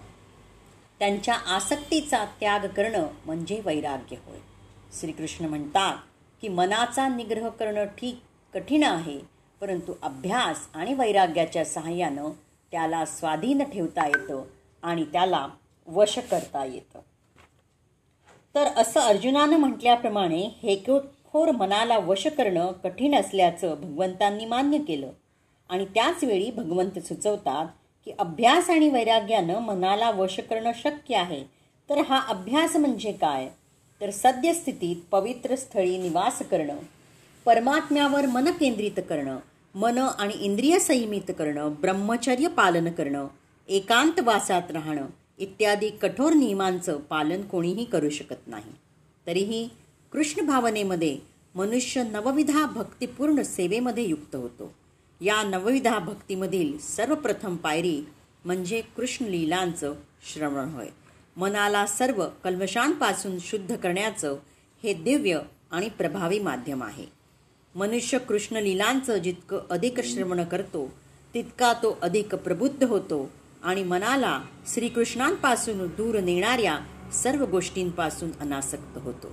त्यांच्या 1.04 1.34
आसक्तीचा 1.34 2.26
त्याग 2.40 2.68
करणं 2.68 3.08
म्हणजे 3.26 3.60
वैराग्य 3.66 4.16
होय. 4.26 4.38
श्रीकृष्ण 5.00 5.46
म्हणतात 5.46 5.96
की 6.42 6.48
मनाचा 6.48 7.08
निग्रह 7.08 7.50
करणं 7.50 7.86
ठीक 7.86 8.20
कठीण 8.54 8.84
आहे 8.84 9.18
परंतु 9.62 9.94
अभ्यास 10.02 10.68
आणि 10.74 10.94
वैराग्याच्या 10.94 11.66
सहाय्यानं 11.66 12.30
त्याला 12.72 13.06
स्वाधीन 13.06 13.64
ठेवता 13.64 14.08
येतं 14.08 14.44
आणि 14.84 15.04
त्याला 15.04 15.48
वश 15.88 16.18
करता 16.32 16.66
येतं. 16.66 17.00
तर 18.56 18.68
असं 18.78 19.00
अर्जुनानं 19.00 19.58
म्हटल्याप्रमाणे 19.58 20.42
हेकोर 20.64 21.52
मनाला 21.52 21.98
वश 21.98 22.28
करणं 22.28 22.72
कठीण 22.72 23.16
असल्याचं 23.16 23.76
भगवंतांनी 23.82 24.46
मान्य 24.46 24.78
केलं 24.78 25.12
आणि 25.70 25.86
त्याचवेळी 25.86 26.52
भगवंत 26.52 27.00
सुचवतात 27.00 27.66
की 28.06 28.12
अभ्यास 28.20 28.70
आणि 28.70 28.90
वैराग्यानं 28.90 29.60
मनाला 29.60 30.12
वश 30.12 30.40
करणं 30.40 30.72
शक्य 30.76 31.16
आहे. 31.16 31.44
तर 31.90 31.98
हा 31.98 32.20
अभ्यास 32.28 32.76
म्हणजे 32.76 33.12
काय? 33.12 33.50
तर 34.02 34.10
सद्यस्थितीत 34.10 34.96
पवित्र 35.12 35.56
स्थळी 35.56 35.98
निवास 35.98 36.40
करणं 36.40 36.76
परमात्म्यावर 37.46 38.26
मन 38.26 38.46
केंद्रित 38.46 39.00
करणं 39.10 39.38
मन 39.76 39.98
आणि 39.98 40.34
इंद्रिय 40.34 40.80
संयमित 40.80 41.32
करणं 41.38 41.74
ब्रह्मचर्य 41.82 42.48
पालन 42.48 42.92
करणं 42.92 43.28
एकांतवासात 43.68 44.72
राहणं 44.72 45.06
इत्यादी 45.38 45.90
कठोर 45.90 46.34
नियमांचं 46.34 47.00
पालन 47.00 47.42
कोणीही 47.42 47.86
करू 47.86 48.10
शकत 48.10 48.48
नाही. 48.48 48.72
तरीही 49.28 49.70
कृष्ण 50.12 50.46
भावनेमध्ये 50.46 51.18
मनुष्य 51.56 52.04
नवविधा 52.04 52.66
भक्तिपूर्ण 52.66 53.42
सेवेमध्ये 53.42 54.10
युक्त 54.10 54.36
होतो. 54.36 54.74
या 55.24 55.44
नवविधा 55.44 56.00
भक्तीमधील 56.00 56.78
सर्वप्रथम 56.78 57.56
पायरी 57.56 58.02
म्हणजे 58.46 58.82
कृष्ण 58.98 59.26
लीलांचं 59.26 59.94
श्रवण 60.34 60.70
होय. 60.70 60.88
मनाला 61.38 61.86
सर्व 61.86 62.26
कल्मशांपासून 62.44 63.38
शुद्ध 63.40 63.76
करण्याचं 63.76 64.36
हे 64.84 64.94
दिव्य 64.94 65.40
आणि 65.72 65.90
प्रभावी 65.90 66.40
माध्यम 66.40 66.84
आहे. 66.84 67.06
मनुष्य 67.76 68.18
कृष्ण 68.18 68.56
लीलांचं 68.56 69.18
जितकं 69.18 69.60
अधिक 69.70 70.00
श्रवण 70.00 70.44
करतो 70.44 70.94
तितका 71.34 71.74
तो 71.74 71.98
अधिक 72.02 72.36
प्रबुद्ध 72.36 72.84
होतो 72.84 73.30
आणि 73.64 73.84
मनाला 73.84 74.42
श्रीकृष्णांपासून 74.74 75.88
दूर 75.88 76.20
नेणाऱ्या 76.20 76.80
सर्व 77.14 77.46
गोष्टींपासून 77.46 78.30
अनासक्त 78.40 78.98
होतो. 78.98 79.32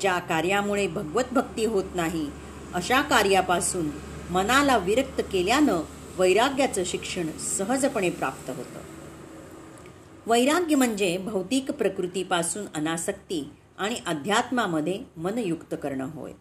ज्या 0.00 0.18
कार्यामुळे 0.18 0.86
भगवत 0.86 1.32
भक्ती 1.32 1.64
होत 1.64 1.94
नाही 1.94 2.30
अशा 2.74 3.02
कार्यापासून 3.02 3.90
मनाला 4.30 4.76
विरक्त 4.76 5.20
केल्यानं 5.32 5.80
वैराग्याचं 6.18 6.82
शिक्षण 6.84 7.38
सहजपणे 7.38 8.10
प्राप्त 8.10 8.50
होतं. 8.50 8.80
वैराग्य 10.26 10.74
म्हणजे 10.74 11.18
भौतिक 11.18 11.70
प्रकृतीपासून 11.70 12.66
अनासक्ती 12.74 13.48
आणि 13.78 13.96
अध्यात्मामध्ये 14.06 15.00
मनयुक्त 15.16 15.74
करणं 15.82 16.10
होय. 16.12 16.32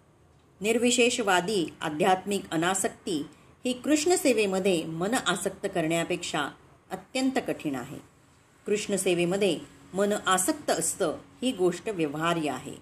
निर्विशेषवादी 0.61 1.73
आध्यात्मिक 1.81 2.41
अनासक्ती 2.51 3.25
ही 3.65 3.73
कृष्णसेवेमध्ये 3.73 4.83
मन 4.83 5.13
आसक्त 5.13 5.67
करण्यापेक्षा 5.75 6.47
अत्यंत 6.91 7.39
कठीण 7.47 7.75
आहे. 7.75 7.97
कृष्णसेवेमध्ये 8.65 9.59
मन 9.93 10.13
आसक्त 10.25 10.69
असतं 10.69 11.17
ही 11.41 11.51
गोष्ट 11.51 11.89
व्यवहार्य 11.89 12.49
आहे. 12.49 12.73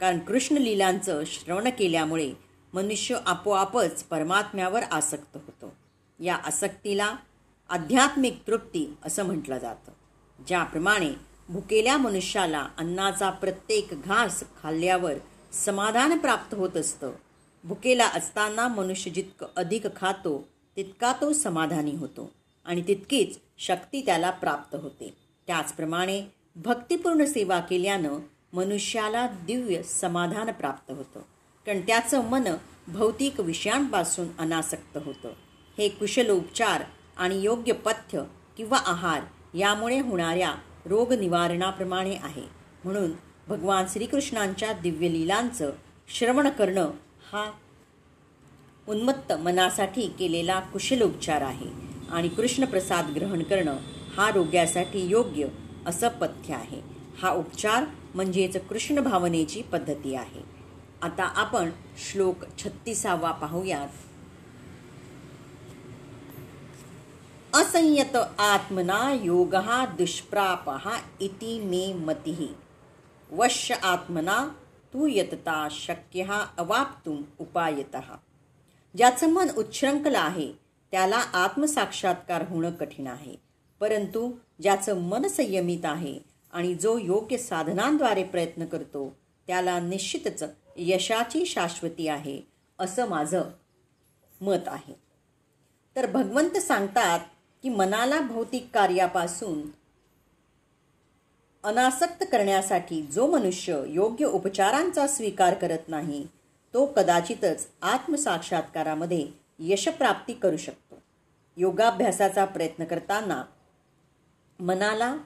कारण 0.00 0.18
कृष्ण 0.18 0.56
लीलांचं 0.56 1.22
श्रवण 1.26 1.68
केल्यामुळे 1.68 2.45
मनुष्य 2.74 3.18
आपोआपच 3.26 4.02
परमात्म्यावर 4.02 4.82
आसक्त 4.82 5.36
होतो. 5.36 5.76
या 6.20 6.34
आसक्तीला 6.34 7.16
आध्यात्मिक 7.68 8.42
तृप्ती 8.46 8.96
असं 9.04 9.22
म्हटलं 9.22 9.58
जातं. 9.58 9.92
ज्याप्रमाणे 10.46 11.10
भुकेल्या 11.48 11.96
मनुष्याला 11.96 12.68
अन्नाचा 12.78 13.30
प्रत्येक 13.30 13.88
घास 13.90 14.44
खाल्ल्यावर 14.62 15.12
समाधान 15.52 16.18
प्राप्त 16.18 16.54
होत 16.54 16.76
असतं 16.76 17.10
भुकेला 17.64 18.08
असताना 18.08 18.68
मनुष्य 18.68 19.10
जितकं 19.10 19.46
अधिक 19.56 19.96
खातो 19.96 20.48
तितका 20.76 21.12
तो 21.20 21.32
समाधानी 21.32 21.94
होतो 21.94 22.32
आणि 22.64 22.82
तितकीच 22.88 23.38
शक्ती 23.58 24.00
त्याला 24.06 24.30
प्राप्त 24.30 24.74
होते. 24.74 25.16
त्याचप्रमाणे 25.46 26.22
भक्तिपूर्ण 26.56 27.24
सेवा 27.24 27.60
केल्यानं 27.60 28.18
मनुष्याला 28.52 29.26
दिव्य 29.26 29.82
समाधान 29.82 30.50
प्राप्त 30.50 30.92
होतं. 30.92 31.20
कारण 31.66 31.80
त्याचं 31.80 32.24
मन 32.24 32.44
भौतिक 32.88 33.40
विषयांपासून 33.40 34.26
अनासक्त 34.38 34.98
होतं. 35.04 35.28
हे 35.78 35.88
कुशलोपचार 35.88 36.82
आणि 37.16 37.40
योग्य 37.40 37.72
पथ्य 37.72 38.22
किंवा 38.56 38.78
आहार 38.86 39.22
यामुळे 39.56 40.00
होणाऱ्या 40.00 40.54
रोगनिवारणाप्रमाणे 40.86 42.16
आहे. 42.22 42.42
म्हणून 42.84 43.10
भगवान 43.48 43.84
श्रीकृष्णांच्या 43.92 44.72
दिव्यलीलांचं 44.72 45.70
श्रवण 46.08 46.48
करणं 46.48 46.90
हा 47.32 47.52
उन्मत्त 48.88 49.32
मनासाठी 49.32 50.06
केलेला 50.18 50.60
कुशलोपचार 50.60 51.40
आहे 51.42 51.66
आणि 52.10 52.28
कृष्णप्रसाद 52.28 53.10
ग्रहण 53.16 53.42
करणं 53.42 53.76
हा 54.16 54.30
रोग्यासाठी 54.30 55.06
योग्य 55.06 55.46
असं 55.86 56.08
पथ्य 56.08 56.54
आहे. 56.54 56.80
हा 57.22 57.30
उपचार 57.30 57.84
म्हणजेच 58.14 58.56
कृष्ण 58.68 59.00
भावनेची 59.00 59.62
पद्धती 59.62 60.14
आहे. 60.14 60.55
आता 61.06 61.24
आपण 61.24 61.70
श्लोक 61.98 62.36
छत्तीसावा 62.58 63.30
पाहूयात. 63.32 63.88
असंयत 67.54 68.16
आत्मना 68.38 69.12
योग 69.22 69.54
दुष्प्राप 69.98 70.70
इति 71.20 71.60
मे 71.60 71.92
मती। 71.92 72.54
वश्य 73.32 73.74
आत्मना 73.74 74.48
तू 74.94 75.06
यतता 75.06 75.68
शक्य 75.70 76.24
अवाप्तुम 76.58 77.22
उपायत। 77.38 77.96
ज्याचं 78.96 79.30
मन 79.30 79.50
उच्छृंखल 79.56 80.14
आहे 80.14 80.52
त्याला 80.90 81.16
आत्मसाक्षात्कार 81.16 82.44
होणं 82.48 82.70
कठीण 82.70 83.06
आहे. 83.06 83.36
परंतु 83.80 84.32
ज्याचं 84.62 85.00
मन 85.00 85.28
संयमित 85.28 85.84
आहे 85.84 86.18
आणि 86.52 86.74
जो 86.74 86.98
योग्य 86.98 87.36
साधनांद्वारे 87.36 88.24
प्रयत्न 88.24 88.64
करतो 88.64 89.16
त्याला 89.46 89.80
निश्चितच 89.80 90.42
यशाची 90.78 91.44
शाश्वती 91.46 92.08
आहे 92.08 92.40
असं 92.78 93.08
माझं 93.08 93.42
मत 94.40 94.66
आहे. 94.66 94.94
तर 95.96 96.10
भगवंत 96.10 96.56
सांगतात 96.56 97.20
की 97.62 97.68
मनाला 97.68 98.20
भौतिक 98.20 98.68
कार्यापासून 98.74 99.62
अनासक्त 101.64 102.24
करण्यासाठी 102.32 103.02
जो 103.02 103.26
मनुष्य 103.26 103.82
योग्य 103.88 104.26
उपचारांचा 104.26 105.06
स्वीकार 105.06 105.54
करत 105.54 105.88
नाही 105.88 106.26
तो 106.74 106.86
कदाचितच 106.86 107.66
आत्मसाक्षात्कारामध्ये 107.82 109.26
यशप्राप्ती 109.58 110.32
करू 110.32 110.56
शकतो. 110.56 110.98
योगाभ्यासाचा 111.56 112.44
प्रयत्न 112.44 112.84
करताना 112.84 113.42
मनाला 114.60 115.16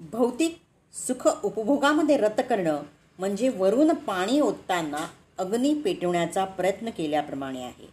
भौतिक 0.00 0.58
सुख 0.94 1.26
उपभोगामध्ये 1.44 2.16
रत 2.16 2.40
करणं 2.48 2.82
म्हणजे 3.18 3.48
वरून 3.48 3.94
पाणी 3.94 4.40
ओतताना 4.40 5.06
अग्नी 5.38 5.74
पेटवण्याचा 5.74 6.44
प्रयत्न 6.44 6.90
केल्याप्रमाणे 6.90 7.62
आहे. 7.62 7.88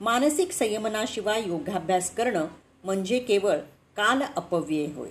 मानसिक 0.00 0.52
संयमनाशिवाय 0.52 1.42
योगाभ्यास 1.46 2.14
करणं 2.14 2.46
म्हणजे 2.84 3.18
केवळ 3.18 3.56
काल 3.96 4.22
अपव्यय 4.36 4.86
होय. 4.86 5.10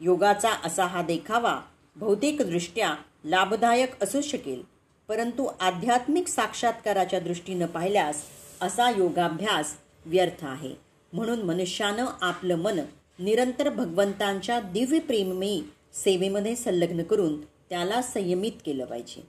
योगाचा 0.00 0.50
असा 0.64 0.86
हा 0.86 1.02
देखावा 1.02 1.60
भौतिकदृष्ट्या 1.96 2.94
लाभदायक 3.24 4.02
असू 4.02 4.20
शकेल 4.20 4.62
परंतु 5.08 5.50
आध्यात्मिक 5.60 6.28
साक्षात्काराच्या 6.28 7.20
दृष्टीनं 7.20 7.66
पाहिल्यास 7.66 8.22
असा 8.60 8.90
योगाभ्यास 8.90 9.74
व्यर्थ 10.06 10.44
आहे. 10.44 10.74
म्हणून 11.12 11.42
मनुष्यानं 11.42 12.06
आपलं 12.20 12.56
मन 12.56 12.80
निरंतर 13.18 13.68
भगवंतांच्या 13.68 14.60
दिव्यप्रेममयी 14.60 15.62
सेवेमध्ये 15.94 16.56
संलग्न 16.56 17.02
करून 17.02 17.34
त्याला 17.72 18.02
संयमित 18.02 18.52
केलं 18.66 18.84
पाहिजे. 18.84 19.26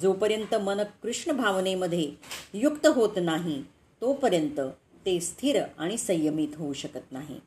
जोपर्यंत 0.00 0.54
मन 0.54 0.80
कृष्ण 1.02 1.32
भावनेमध्ये 1.32 2.12
युक्त 2.54 2.86
होत 2.86 3.10
नाही 3.22 3.64
तोपर्यंत 4.00 4.60
ते 5.06 5.20
स्थिर 5.20 5.62
आणि 5.78 5.98
संयमित 5.98 6.48
होऊ 6.56 6.72
शकत 6.72 7.12
नाही. 7.12 7.40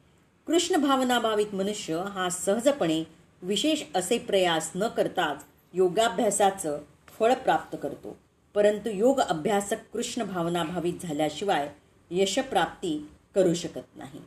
कृष्ण 0.47 0.75
भावनाभावित 0.75 1.55
मनुष्य 1.55 2.03
हा 2.09 2.29
सहजपणे 2.29 3.03
विशेष 3.41 3.83
असे 3.95 4.17
प्रयास 4.17 4.71
न 4.75 4.87
करताच 4.87 5.43
योगाभ्यासाचं 5.73 6.79
फळ 7.19 7.33
प्राप्त 7.33 7.77
करतो. 7.83 8.17
परंतु 8.53 8.89
योग 8.89 9.19
अभ्यासक 9.19 9.77
कृष्ण 9.93 10.23
भावनाभावित 10.23 10.93
झाल्याशिवाय 11.03 11.69
यशप्राप्ती 12.11 13.09
करू 13.35 13.53
शकत 13.53 13.97
नाही. 13.97 14.21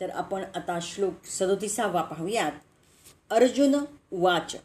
तर 0.00 0.10
आपण 0.10 0.44
आता 0.54 0.78
श्लोक 0.82 1.26
सदोतीसावा 1.26 2.02
पाहूयात. 2.02 2.52
अर्जुन 3.30 3.76
वाच. 4.12 4.56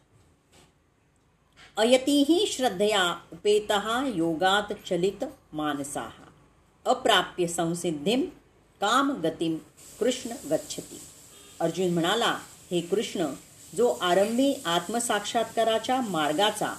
अयतीही 1.77 2.45
श्रद्धया 2.47 3.03
उपेतः 3.33 3.85
योगात 4.15 4.73
चलित 4.85 5.23
मानसा। 5.53 6.03
अप्राप्य 6.85 7.47
संसिद्धीम 7.47 8.21
काम 8.81 9.11
गतीम 9.21 9.55
कृष्ण 9.99 10.35
गच्छती। 10.51 10.99
अर्जुन 11.59 11.93
म्हणाला 11.93 12.31
हे 12.71 12.81
कृष्ण 12.81 13.27
जो 13.77 13.87
आरंभी 14.01 14.53
आत्मसाक्षात्काराच्या 14.65 15.99
मार्गाचा 16.01 16.73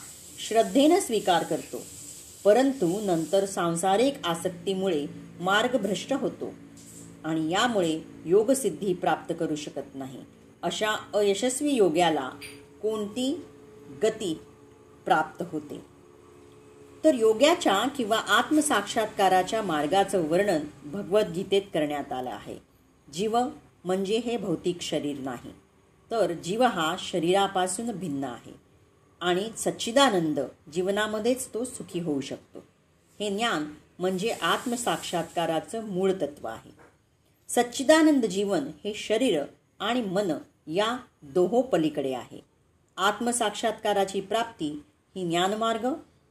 श्रद्धेनं 0.48 1.00
स्वीकार 1.00 1.44
करतो 1.44 1.82
परंतु 2.44 3.00
नंतर 3.00 3.46
सांसारिक 3.46 4.26
आसक्तीमुळे 4.26 5.04
मार्ग 5.40 5.76
भ्रष्ट 5.76 6.12
होतो 6.12 6.54
आणि 7.24 7.48
यामुळे 7.52 7.98
योगसिद्धी 8.26 8.94
प्राप्त 8.94 9.32
करू 9.40 9.56
शकत 9.56 9.94
नाही 9.94 10.24
अशा 10.62 10.96
अयशस्वी 11.14 11.72
योग्याला 11.72 12.28
कोणती 12.82 13.32
गती 14.02 14.34
प्राप्त 15.04 15.44
होते. 15.52 15.84
तर 17.04 17.14
योग्याच्या 17.14 17.82
किंवा 17.96 18.18
आत्मसाक्षात्काराच्या 18.18 19.62
मार्गाचं 19.62 20.28
वर्णन 20.28 20.60
भगवद्गीतेत 20.84 21.62
करण्यात 21.62 22.12
आलं 22.12 22.30
आहे. 22.30 22.58
जीव 23.12 23.38
म्हणजे 23.84 24.18
हे 24.18 24.36
भौतिक 24.36 24.80
शरीर 24.80 25.18
नाही 25.18 25.52
तर 26.10 26.32
जीव 26.32 26.62
हा 26.62 26.96
शरीरापासून 26.98 27.90
भिन्न 27.90 28.24
आहे 28.24 28.54
आणि 29.20 29.50
सच्चिदानंद 29.56 30.40
जीवनामध्येच 30.72 31.48
तो 31.54 31.64
सुखी 31.64 32.00
होऊ 32.00 32.20
शकतो. 32.20 32.58
हे 33.20 33.30
ज्ञान 33.30 33.74
म्हणजे 33.98 34.30
आत्मसाक्षात्काराचं 34.30 35.84
मूळ 35.84 36.12
तत्व 36.12 36.46
आहे. 36.48 36.70
सच्चिदानंद 37.48 38.24
जीवन 38.24 38.70
हे 38.84 38.94
शरीर 38.94 39.42
आणि 39.80 40.00
मन 40.00 40.32
या 40.66 40.96
दोहो 41.22 41.62
पलीकडे 41.62 42.14
आहे. 42.14 42.40
आत्मसाक्षात्काराची 42.96 44.20
प्राप्ती 44.20 44.82
ही 45.16 45.28
ज्ञानमार्ग 45.28 45.86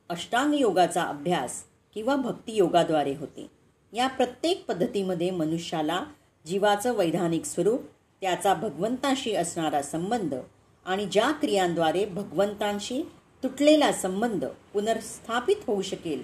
अष्टांग 0.09 0.53
योगाचा 0.53 1.03
अभ्यास 1.03 1.63
किंवा 1.93 2.15
भक्तियोगाद्वारे 2.15 3.15
होते. 3.15 3.47
या 3.93 4.07
प्रत्येक 4.07 4.65
पद्धतीमध्ये 4.65 5.31
मनुष्याला 5.31 6.03
जीवाचं 6.45 6.93
वैधानिक 6.93 7.45
स्वरूप 7.45 7.81
त्याचा 8.21 8.53
भगवंताशी 8.53 9.35
असणारा 9.35 9.81
संबंध 9.81 10.35
आणि 10.85 11.05
ज्या 11.05 11.31
क्रियांद्वारे 11.31 12.05
भगवंतांशी 12.05 13.01
तुटलेला 13.43 13.91
संबंध 13.91 14.45
पुनर्स्थापित 14.45 15.55
होऊ 15.67 15.81
शकेल. 15.81 16.23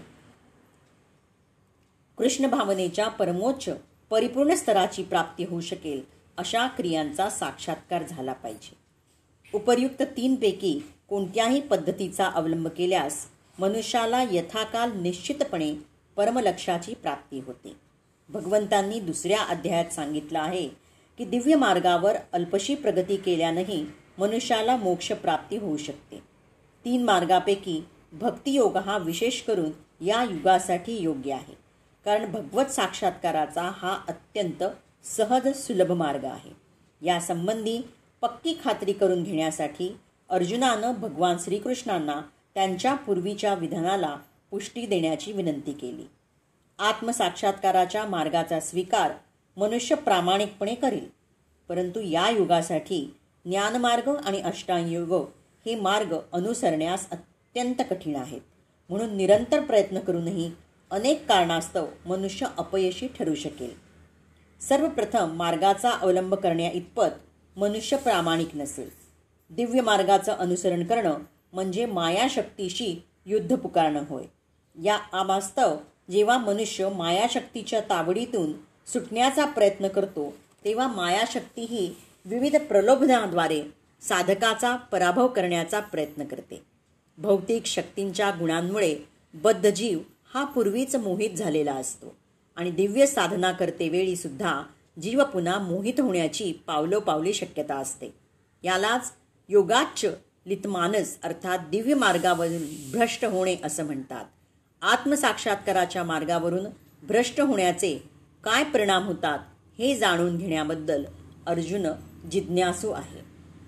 कृष्ण 2.18 2.48
भावनेच्या 2.48 3.08
परमोच्च 3.08 3.70
परिपूर्ण 4.10 4.54
स्तराची 4.54 5.04
प्राप्ती 5.04 5.44
होऊ 5.44 5.62
शकेल 5.62 6.02
अशा 6.38 6.68
क्रियांचा 6.68 7.30
साक्षात्कार 7.30 8.04
झाला 8.04 8.34
पाहिजे. 8.34 8.78
उपर्युक्त 9.54 10.04
तीनपैकी 10.04 10.80
कोणत्याही 11.10 11.60
पद्धतीचा 11.62 12.26
अवलंब 12.28 12.68
केल्यास 12.68 13.26
मनुष्याला 13.60 14.24
यथाकाल 14.32 15.02
निश्चितपणे 15.02 15.74
परमलक्षाची 16.16 16.94
प्राप्ती 16.94 17.40
होते. 17.40 17.76
भगवंतांनी 18.30 19.00
दुसऱ्या 19.00 19.42
अध्यायात 19.42 19.94
सांगितलं 19.94 20.40
आहे 20.40 20.68
की 21.18 21.26
दिव्य 21.26 21.56
मार्गावर 21.56 22.16
अल्पशी 22.34 22.76
प्रगती 22.76 23.16
केल्यानंही 23.16 23.86
मनुष्याला 24.18 24.78
मोक्ष 24.78 25.12
प्राप्ती 25.12 25.58
होऊ 25.58 25.78
शकते. 25.78 26.20
तीन 26.86 27.04
मार्गापैकी 27.04 27.86
भक्तियोग 28.14 28.78
हा 28.78 28.98
विशेष 28.98 29.42
करून 29.42 29.72
या 30.02 30.24
युगासाठी 30.24 30.98
योग्य 30.98 31.34
आहे. 31.34 31.58
कारण 32.06 32.32
भगवत 32.32 32.66
साक्षात्काराचा 32.66 33.72
हा 33.78 34.00
अत्यंत 34.08 34.64
सहज 35.04 35.48
सुलभ 35.56 35.92
मार्ग 35.92 36.26
आहे. 36.26 36.52
यासंबंधी 37.02 37.82
पक्की 38.22 38.56
खात्री 38.64 38.94
करून 38.94 39.24
घेण्यासाठी 39.24 39.98
अर्जुनानं 40.30 40.94
भगवान 40.94 41.38
श्रीकृष्णांना 41.40 42.22
त्यांच्या 42.54 42.96
पूर्वीच्या 42.96 43.54
विधानाला 43.54 44.16
पुष्टी 44.52 44.86
देण्याची 44.86 45.32
विनंती 45.32 45.72
केली. 45.72 46.04
आत्मसाक्षात्काराच्या 46.80 48.06
मार्गाचा 48.06 48.60
स्वीकार 48.60 49.12
मनुष्य 49.58 49.96
प्रामाणिकपणे 49.96 50.76
करेल 50.76 51.10
परंतु 51.70 52.02
या 52.02 52.30
युगासाठी 52.30 53.16
ज्ञानमार्ग 53.46 54.10
आणि 54.26 54.42
अष्टांगयोग 54.42 55.14
हे 55.66 55.76
मार्ग 55.76 56.16
अनुसरण्यास 56.34 57.10
अत्यंत 57.10 57.82
कठीण 57.90 58.16
आहेत. 58.16 58.42
म्हणून 58.90 59.16
निरंतर 59.16 59.62
प्रयत्न 59.62 60.00
करूनही 60.00 60.52
अनेक 60.92 61.28
कारणास्तव 61.28 61.86
मनुष्य 62.06 62.48
अपयशी 62.58 63.08
ठरू 63.08 63.36
शकेल. 63.36 63.74
सर्वप्रथम 64.62 65.32
मार्गाचा 65.32 65.90
अवलंब 65.90 66.36
करण्या 66.36 66.72
इतपत 66.72 67.58
मनुष्य 67.58 67.98
प्रामाणिक 67.98 68.56
नसेल. 68.56 68.99
दिव्य 69.50 69.82
मार्गाचं 69.82 70.32
अनुसरण 70.32 70.84
करणं 70.84 71.18
म्हणजे 71.54 71.86
मायाशक्तीशी 71.86 73.04
युद्ध 73.26 73.56
पुकारणं 73.56 74.04
होय. 74.10 74.24
या 74.84 74.98
आवास्तव 75.14 75.78
जेव्हा 76.12 76.38
मनुष्य 76.38 76.90
मायाशक्तीच्या 76.90 77.80
तावडीतून 77.80 78.54
सुटण्याचा 78.88 79.46
प्रयत्न 79.46 79.88
करतो 79.88 80.34
तेव्हा 80.66 80.88
मायाशक्ती 80.88 81.62
ही 81.62 81.96
विविध 82.26 82.56
प्रलोभनाद्वारे 82.56 83.62
साधकाचा 84.02 84.76
पराभव 84.76 85.28
करण्याचा 85.28 85.80
प्रयत्न 85.80 86.24
करते. 86.24 86.62
भौतिक 87.18 87.66
शक्तींच्या 87.66 88.30
गुणांमुळे 88.30 88.96
बद्धजीव 89.34 90.00
हा 90.34 90.44
पूर्वीच 90.46 90.96
मोहित 90.96 91.30
झालेला 91.30 91.74
असतो 91.74 92.16
आणि 92.56 92.72
दिव्य 92.72 93.06
साधना 93.06 93.52
करतेवेळी 93.52 94.16
सुद्धा 94.16 94.64
जीव 95.02 95.24
पुन्हा 95.24 95.58
मोहित 95.60 96.00
होण्याची 96.00 96.54
पावलोपावली 96.68 97.34
शक्यता 97.34 97.76
असते. 97.76 98.14
यालाच 98.64 99.12
योगाच्च 99.50 100.06
लितमानस 100.46 101.18
अर्थात 101.24 101.60
दिव्य 101.60 101.94
मार्गावरून 101.94 102.92
भ्रष्ट 102.92 103.26
होणे 103.26 103.56
असं 103.64 103.86
म्हणतात. 103.86 104.26
आत्मसाक्षात्काराच्या 104.82 106.04
मार्गावरून 106.04 106.66
भ्रष्ट 107.04 107.42
होण्याचे 107.42 108.04
काय 108.44 108.64
परिणाम 108.64 109.04
होतात 109.04 109.40
हे 109.80 109.96
जाणून 109.96 110.38
घेण्याबद्दल 110.38 111.06
अर्जुन 111.48 111.88
जिज्ञासू 112.32 112.92
आहे. 112.92 113.22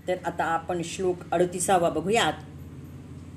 तर 0.08 0.16
आता 0.26 0.44
आपण 0.44 0.82
श्लोक 0.82 1.16
अडतीसावा 1.32 1.90
बघूयात. 1.90 2.34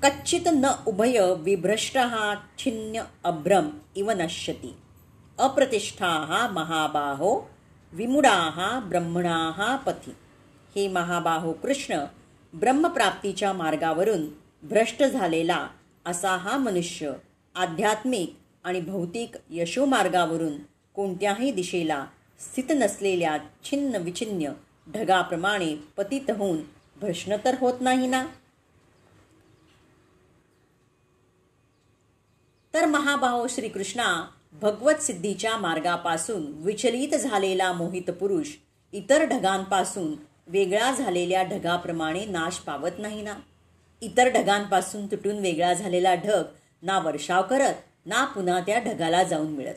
कच्चित 0.03 0.41
न 0.47 0.67
उभय 0.87 1.35
विभ्रष्ट 1.39 1.99
हा 1.99 2.35
छिन्न 2.59 3.01
अभ्रम 3.25 3.69
इव 3.97 4.11
नश्यती. 4.11 4.77
अप्रतिष्ठा 5.39 6.09
हा 6.09 6.49
महाबाहो 6.49 7.51
विमुडा 7.93 8.81
ब्रह्मणा 8.89 9.77
पथी. 9.77 10.11
हे 10.77 10.89
महाबाहो 10.89 11.53
कृष्ण 11.53 12.05
ब्रह्मप्राप्तीच्या 12.55 13.53
मार्गावरून 13.53 14.27
भ्रष्ट 14.63 15.03
झालेला 15.03 15.69
असा 16.07 16.37
हा 16.37 16.57
मनुष्य 16.57 17.13
आध्यात्मिक 17.55 18.35
आणि 18.65 18.81
भौतिक 18.81 19.37
यशोमार्गावरून 19.51 20.53
कोणत्याही 20.95 21.51
दिशेला 21.51 22.07
स्थित 22.41 22.65
नसलेल्या 22.71 23.37
छिन्न 23.65 23.97
विछिन्न 23.97 24.53
ढगाप्रमाणे 24.93 25.75
पतित 25.97 26.31
होऊन 26.31 26.59
भ्रष्ण 26.97 27.37
तर 27.45 27.55
होत 27.61 27.81
नाही 27.81 28.07
ना? 28.07 28.27
तर 32.75 32.87
महाभाव 32.87 33.47
श्रीकृष्णा 33.47 34.25
भगवत 34.53 34.95
सिद्धीच्या 34.95 35.57
मार्गापासून 35.57 36.47
विचलित 36.47 37.15
झालेला 37.15 37.73
मोहित 37.73 38.11
पुरुष 38.11 38.49
इतर 38.93 39.25
ढगांपासून 39.25 40.15
वेगळा 40.47 40.91
झालेल्या 40.91 41.43
ढगाप्रमाणे 41.43 42.25
नाश 42.25 42.59
पावत 42.59 42.99
नाही 42.99 43.23
ना. 43.23 43.35
इतर 44.03 44.29
ढगांपासून 44.29 45.07
तुटून 45.07 45.39
वेगळा 45.39 45.73
झालेला 45.73 46.15
ढग 46.15 46.43
ना 46.83 46.99
वर्षाव 46.99 47.43
करत 47.43 48.07
ना 48.07 48.25
पुन्हा 48.25 48.61
त्या 48.61 48.79
ढगाला 48.79 49.23
जाऊन 49.23 49.47
मिळत. 49.47 49.75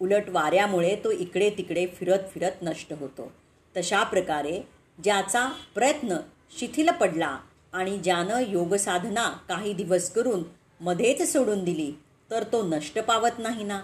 उलट 0.00 0.28
वाऱ्यामुळे 0.28 0.94
तो 1.04 1.10
इकडे 1.10 1.50
तिकडे 1.50 1.86
फिरत 1.86 2.32
फिरत 2.34 2.62
नष्ट 2.62 2.92
होतो. 2.92 3.30
तशा 3.74 4.02
प्रकारे 4.02 4.60
ज्याचा 4.98 5.46
प्रयत्न 5.74 6.16
शिथिल 6.58 6.90
पडला 6.90 7.36
आणि 7.72 7.98
ज्यानं 7.98 8.42
योगसाधना 8.48 9.28
काही 9.48 9.72
दिवस 9.72 10.10
करून 10.10 10.42
मध्येच 10.80 11.32
सोडून 11.32 11.64
दिली 11.64 11.92
तर 12.30 12.42
तो 12.42 12.62
नष्ट 12.62 12.98
पावत 12.98 13.38
नाही 13.38 13.64
ना. 13.64 13.80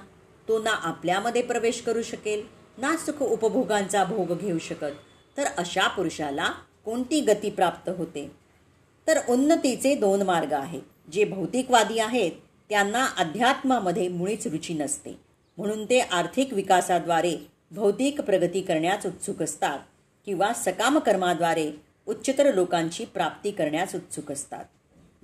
तो 0.49 0.63
ना 0.63 0.71
आपल्यामध्ये 0.71 1.43
प्रवेश 1.43 1.81
करू 1.81 2.03
शकेल 2.03 2.43
ना 2.79 2.97
सुख 2.97 3.23
उपभोगांचा 3.23 4.05
भोग 4.05 4.37
घेऊ 4.39 4.59
शकत 4.59 4.93
तर 5.37 5.45
अशा 5.59 5.87
पुरुषाला 5.89 6.51
कोणती 6.85 7.21
गती 7.21 7.51
प्राप्त 7.51 7.89
होते? 7.89 8.31
तर 9.07 9.19
उन्नतीचे 9.29 9.95
दोन 9.95 10.23
मार्ग 10.23 10.53
आहेत. 10.53 10.83
जे 11.13 11.25
भौतिकवादी 11.25 11.99
आहेत 11.99 12.33
त्यांना 12.71 13.05
अध्यात्मामध्ये 13.19 14.09
मुळीच 14.09 14.47
रुची 14.47 14.75
नसते. 14.75 15.19
म्हणून 15.59 15.85
ते 15.85 15.99
आर्थिक 16.01 16.53
विकासाद्वारे 16.53 17.37
भौतिक 17.71 18.21
प्रगती 18.21 18.61
करण्यास 18.61 19.07
उत्सुक 19.07 19.43
असतात 19.43 19.79
किंवा 20.27 20.53
सकाम 20.53 20.99
कर्माद्वारे 20.99 21.71
उच्चतर 22.07 22.55
लोकांची 22.55 23.05
प्राप्ती 23.05 23.51
करण्यास 23.51 23.95
उत्सुक 23.95 24.33
असतात. 24.33 24.65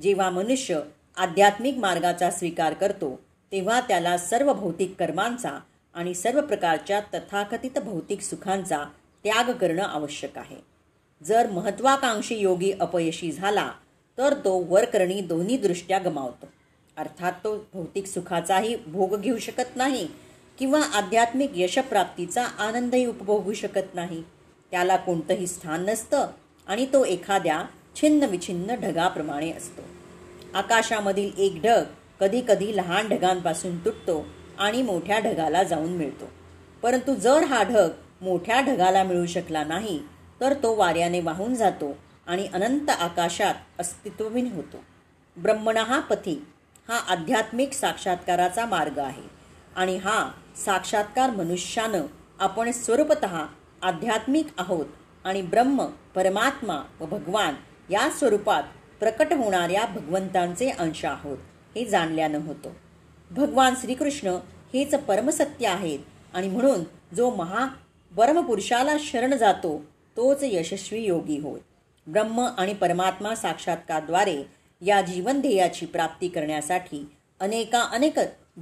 जेव्हा 0.02 0.30
मनुष्य 0.30 0.80
आध्यात्मिक 1.16 1.76
मार्गाचा 1.78 2.30
स्वीकार 2.30 2.72
करतो 2.72 3.20
तेव्हा 3.52 3.80
त्याला 3.80 4.16
सर्व 4.18 4.52
भौतिक 4.52 4.94
कर्मांचा 4.98 5.58
आणि 5.94 6.14
सर्व 6.14 6.40
प्रकारच्या 6.40 7.00
तथाकथित 7.14 7.78
भौतिक 7.78 8.20
सुखांचा 8.20 8.84
त्याग 9.24 9.52
करणं 9.52 9.82
आवश्यक 9.82 10.38
आहे. 10.38 10.56
जर 11.24 11.50
महत्त्वाकांक्षी 11.50 12.34
योगी 12.34 12.72
अपयशी 12.72 13.32
झाला 13.32 13.70
तर 14.18 14.34
तो 14.34 14.64
वरकरणी 14.68 15.20
दोन्ही 15.20 15.56
दृष्ट्या 15.56 15.98
गमावतो. 15.98 16.46
अर्थात 16.96 17.32
तो 17.44 17.56
भौतिक 17.72 18.06
सुखाचाही 18.06 18.76
भोग 18.86 19.20
घेऊ 19.20 19.38
शकत 19.38 19.76
नाही 19.76 20.08
किंवा 20.58 20.82
आध्यात्मिक 20.82 21.50
यशप्राप्तीचा 21.54 22.44
आनंदही 22.44 23.06
उपभोगू 23.06 23.52
शकत 23.52 23.94
नाही. 23.94 24.22
त्याला 24.70 24.96
कोणतंही 24.96 25.46
स्थान 25.46 25.84
नसतं 25.84 26.26
आणि 26.66 26.86
तो 26.92 27.04
एखाद्या 27.04 27.64
छिन्न 27.96 28.24
विछिन्न 28.24 28.74
ढगाप्रमाणे 28.74 29.52
असतो. 29.52 29.82
आकाशामधील 30.54 31.30
एक 31.38 31.62
ढग 31.62 31.82
कधी 32.20 32.42
कधी 32.48 32.76
लहान 32.76 33.08
ढगांपासून 33.08 33.84
तुटतो 33.84 34.26
आणि 34.58 34.82
मोठ्या 34.82 35.18
ढगाला 35.18 35.62
जाऊन 35.62 35.92
मिळतो. 35.92 36.28
परंतु 36.82 37.14
जर 37.14 37.42
हा 37.42 37.62
ढग 37.62 37.90
मोठ्या 38.22 38.60
ढगाला 38.60 39.02
मिळू 39.02 39.26
शकला 39.26 39.64
नाही 39.64 39.98
तर 40.40 40.52
तो 40.62 40.74
वाऱ्याने 40.74 41.20
वाहून 41.20 41.54
जातो 41.54 41.96
आणि 42.26 42.46
अनंत 42.54 42.90
आकाशात 42.90 43.54
अस्तित्वहीन 43.78 44.52
होतो. 44.52 44.82
ब्रह्मणहा 45.36 45.84
हा 45.84 46.00
पथी 46.00 46.34
हा 46.88 46.98
आध्यात्मिक 47.08 47.72
साक्षात्काराचा 47.72 48.66
मार्ग 48.66 48.98
आहे 48.98 49.22
आणि 49.76 49.96
हा 49.96 50.18
साक्षात्कार 50.64 51.30
मनुष्यानं 51.30 52.06
आपण 52.40 52.70
स्वरूपत 52.70 53.24
आध्यात्मिक 53.24 54.46
आहोत 54.58 54.86
आणि 55.24 55.42
ब्रह्म 55.42 55.84
परमात्मा 56.14 56.80
व 57.00 57.06
भगवान 57.06 57.54
या 57.90 58.08
स्वरूपात 58.10 58.62
प्रकट 59.00 59.32
होणाऱ्या 59.32 59.84
भगवंतांचे 59.86 60.68
अंश 60.70 61.04
आहोत 61.04 61.38
हे 61.76 61.84
जाणल्यानं 61.84 62.46
होतो. 62.46 62.72
भगवान 63.30 63.74
श्रीकृष्ण 63.80 64.36
हेच 64.74 64.94
परमसत्य 64.94 65.66
आहेत 65.66 66.34
आणि 66.34 66.48
म्हणून 66.48 66.82
जो 67.16 67.30
महा 67.34 67.66
परमपुरुषाला 68.16 68.96
शरण 69.00 69.34
जातो 69.34 69.84
तोच 70.16 70.38
यशस्वी 70.42 71.04
योगी 71.04 71.38
होय. 71.38 71.60
ब्रह्म 72.06 72.40
आणि 72.40 72.74
परमात्मा 72.74 73.34
साक्षात्कारद्वारे 73.34 74.42
या 74.80 75.00
जीवनध्येयाची 75.00 75.86
प्राप्ती 75.86 76.28
करण्यासाठी 76.28 77.08
अनेका 77.40 77.80
अनेक 77.80 78.18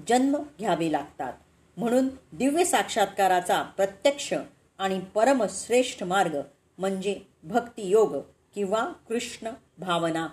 जन्म 0.08 0.36
घ्यावे 0.58 0.92
लागतात. 0.92 1.32
म्हणून 1.76 2.08
दिव्य 2.32 2.64
साक्षात्काराचा 2.64 3.62
प्रत्यक्ष 3.62 4.34
आणि 4.78 5.00
परमश्रेष्ठ 5.00 6.02
मार्ग 6.02 6.36
म्हणजे 6.78 7.20
भक्तियोग 7.42 8.16
किंवा 8.54 8.92
कृष्ण 9.08 9.50
भावना 9.78 10.28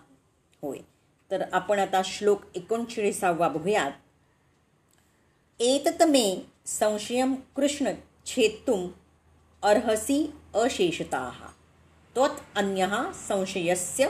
होय. 0.61 0.77
तर 1.31 1.43
आपण 1.51 1.79
आता 1.79 2.01
श्लोक 2.05 2.41
एकोणचाळीसावा 2.55 3.47
बघूयात. 3.47 3.91
एतत 5.59 6.03
मे 6.03 6.45
संशयम 6.65 7.35
कृष्ण 7.55 7.91
छेत्तुम 8.25 8.87
अर्हसी 9.63 10.33
अशेषता। 10.55 11.51
त्वत् 12.15 12.57
अन्यः 12.57 13.11
संशयस्य 13.11 14.09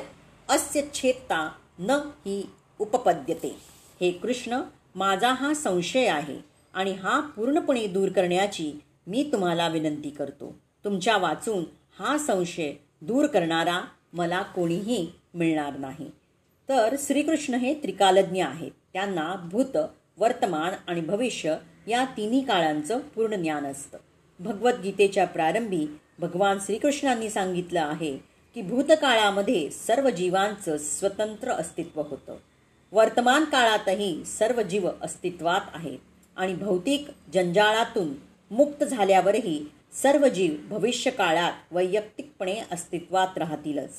अस्य 0.50 0.82
छेत्ता 0.94 1.52
न 1.80 1.90
ही 1.90 2.50
उपपद्यते। 2.80 3.56
हे 4.02 4.12
कृष्ण 4.12 4.62
माझा 4.96 5.34
हा 5.34 5.54
संशय 5.54 6.08
आहे 6.08 6.40
आणि 6.74 6.92
हा 6.92 7.20
पूर्णपणे 7.20 7.88
दूर 7.88 8.10
करण्याची 8.10 8.74
मी 9.08 9.30
तुम्हाला 9.32 9.68
विनंती 9.68 10.10
करतो. 10.10 10.56
तुमच्या 10.84 11.18
वाचून 11.18 11.64
हा 12.00 12.18
संशय 12.18 12.74
दूर 13.02 13.26
करणारा 13.26 13.82
मला 14.14 14.42
कोणीही 14.42 15.12
मिळणार 15.34 15.78
नाही. 15.78 16.12
तर 16.70 16.96
श्रीकृष्ण 17.00 17.54
हे 17.54 17.74
त्रिकालज्ञ 17.74 18.44
आहेत. 18.44 18.72
त्यांना 18.94 19.36
भूत 19.52 19.78
वर्तमान 20.18 20.74
आणि 20.88 21.02
भविष्य 21.02 21.56
या 21.88 22.06
तिन्ही 22.06 22.44
काळांचं 22.46 23.00
पूर्ण 23.00 23.36
ज्ञान 23.36 23.66
असतं. 23.66 23.98
भगवद्गीतेच्या 24.40 25.26
प्रारंभी 25.26 25.88
भगवान 26.20 26.58
श्रीकृष्णांनी 26.66 27.30
सांगितलं 27.30 27.82
आहे 27.82 28.18
की 28.56 28.62
भूतकाळामध्ये 28.62 29.70
सर्व 29.70 30.10
जीवांचं 30.10 30.78
स्वतंत्र 30.78 31.52
अस्तित्व 31.52 32.02
होतं. 32.02 32.36
वर्तमान 32.92 33.44
काळातही 33.44 34.26
सर्व 34.26 34.62
जीव 34.62 34.90
अस्तित्वात 35.02 35.62
आहेत 35.74 36.00
आणि 36.36 36.54
भौतिक 36.54 37.08
जंजाळातून 37.34 38.14
मुक्त 38.52 38.84
झाल्यावरही 38.84 39.66
सर्व 39.94 40.28
जीव 40.28 40.54
भविष्य 40.70 41.12
काळात 41.12 41.52
वैयक्तिकपणे 41.72 42.56
अस्तित्वात 42.72 43.38
राहतीलच. 43.38 43.94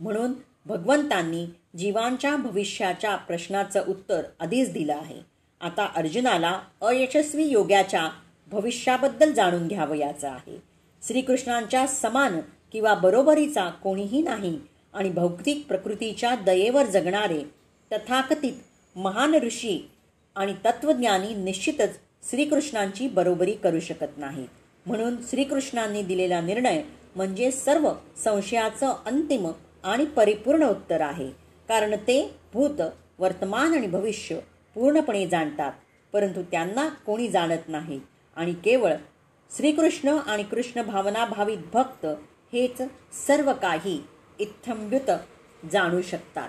म्हणून 0.00 0.32
भगवंतांनी 0.66 1.46
जीवांच्या 1.78 2.36
भविष्याच्या 2.36 3.16
प्रश्नाचं 3.16 3.84
उत्तर 3.88 4.22
आधीच 4.40 4.72
दिलं 4.72 4.94
आहे. 4.94 5.20
आता 5.60 5.92
अर्जुनाला 5.96 6.60
अयशस्वी 6.82 7.44
योग्याच्या 7.44 8.08
भविष्याबद्दल 8.50 9.32
जाणून 9.32 9.68
घ्यावयाचं 9.68 10.28
आहे. 10.28 10.62
श्रीकृष्णांच्या 11.06 11.86
समान 11.86 12.40
किंवा 12.72 12.94
बरोबरीचा 12.94 13.70
कोणीही 13.70 14.22
नाही 14.22 14.58
आणि 14.94 15.10
भौतिक 15.10 15.66
प्रकृतीच्या 15.68 16.34
दयेवर 16.34 16.86
जगणारे 16.86 17.42
तथाकथित 17.92 18.52
महान 18.96 19.34
ऋषी 19.34 19.90
आणि 20.36 20.54
तत्वज्ञानी 20.64 21.34
निश्चितच 21.34 21.98
श्रीकृष्णांची 22.30 23.08
बरोबरी 23.08 23.52
करू 23.52 23.80
शकत 23.80 24.18
नाहीत. 24.18 24.48
म्हणून 24.86 25.16
श्रीकृष्णांनी 25.28 26.02
दिलेला 26.02 26.40
निर्णय 26.40 26.82
म्हणजे 27.16 27.50
सर्व 27.50 27.92
संशयाचं 28.24 28.94
अंतिम 29.06 29.46
आणि 29.84 30.04
परिपूर्ण 30.04 30.68
उत्तर 30.68 31.00
आहे. 31.00 31.28
कारण 31.68 31.94
ते 31.94 32.34
भूत 32.54 32.80
वर्तमान 33.18 33.74
आणि 33.74 33.86
भविष्य 33.86 34.38
पूर्णपणे 34.74 35.26
जाणतात 35.26 35.72
परंतु 36.12 36.42
त्यांना 36.42 36.88
कोणी 36.88 37.28
जाणत 37.28 37.68
नाही. 37.68 38.00
आणि 38.36 38.52
केवळ 38.52 38.94
श्रीकृष्ण 39.56 40.08
आणि 40.08 40.42
कृष्ण 40.42 40.82
भावना 40.82 41.24
भावित 41.24 41.58
भक्त 41.72 42.06
हेच 42.52 42.82
सर्व 43.26 43.52
काही 43.52 44.02
इत्थंभ्युत 44.38 45.10
जाणू 45.72 46.02
शकतात. 46.02 46.48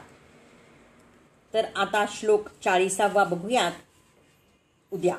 तर 1.53 1.65
आता 1.75 2.05
श्लोक 2.09 2.49
चाळीसावा 2.63 3.23
बघूयात. 3.23 3.71
उद्या. 4.91 5.17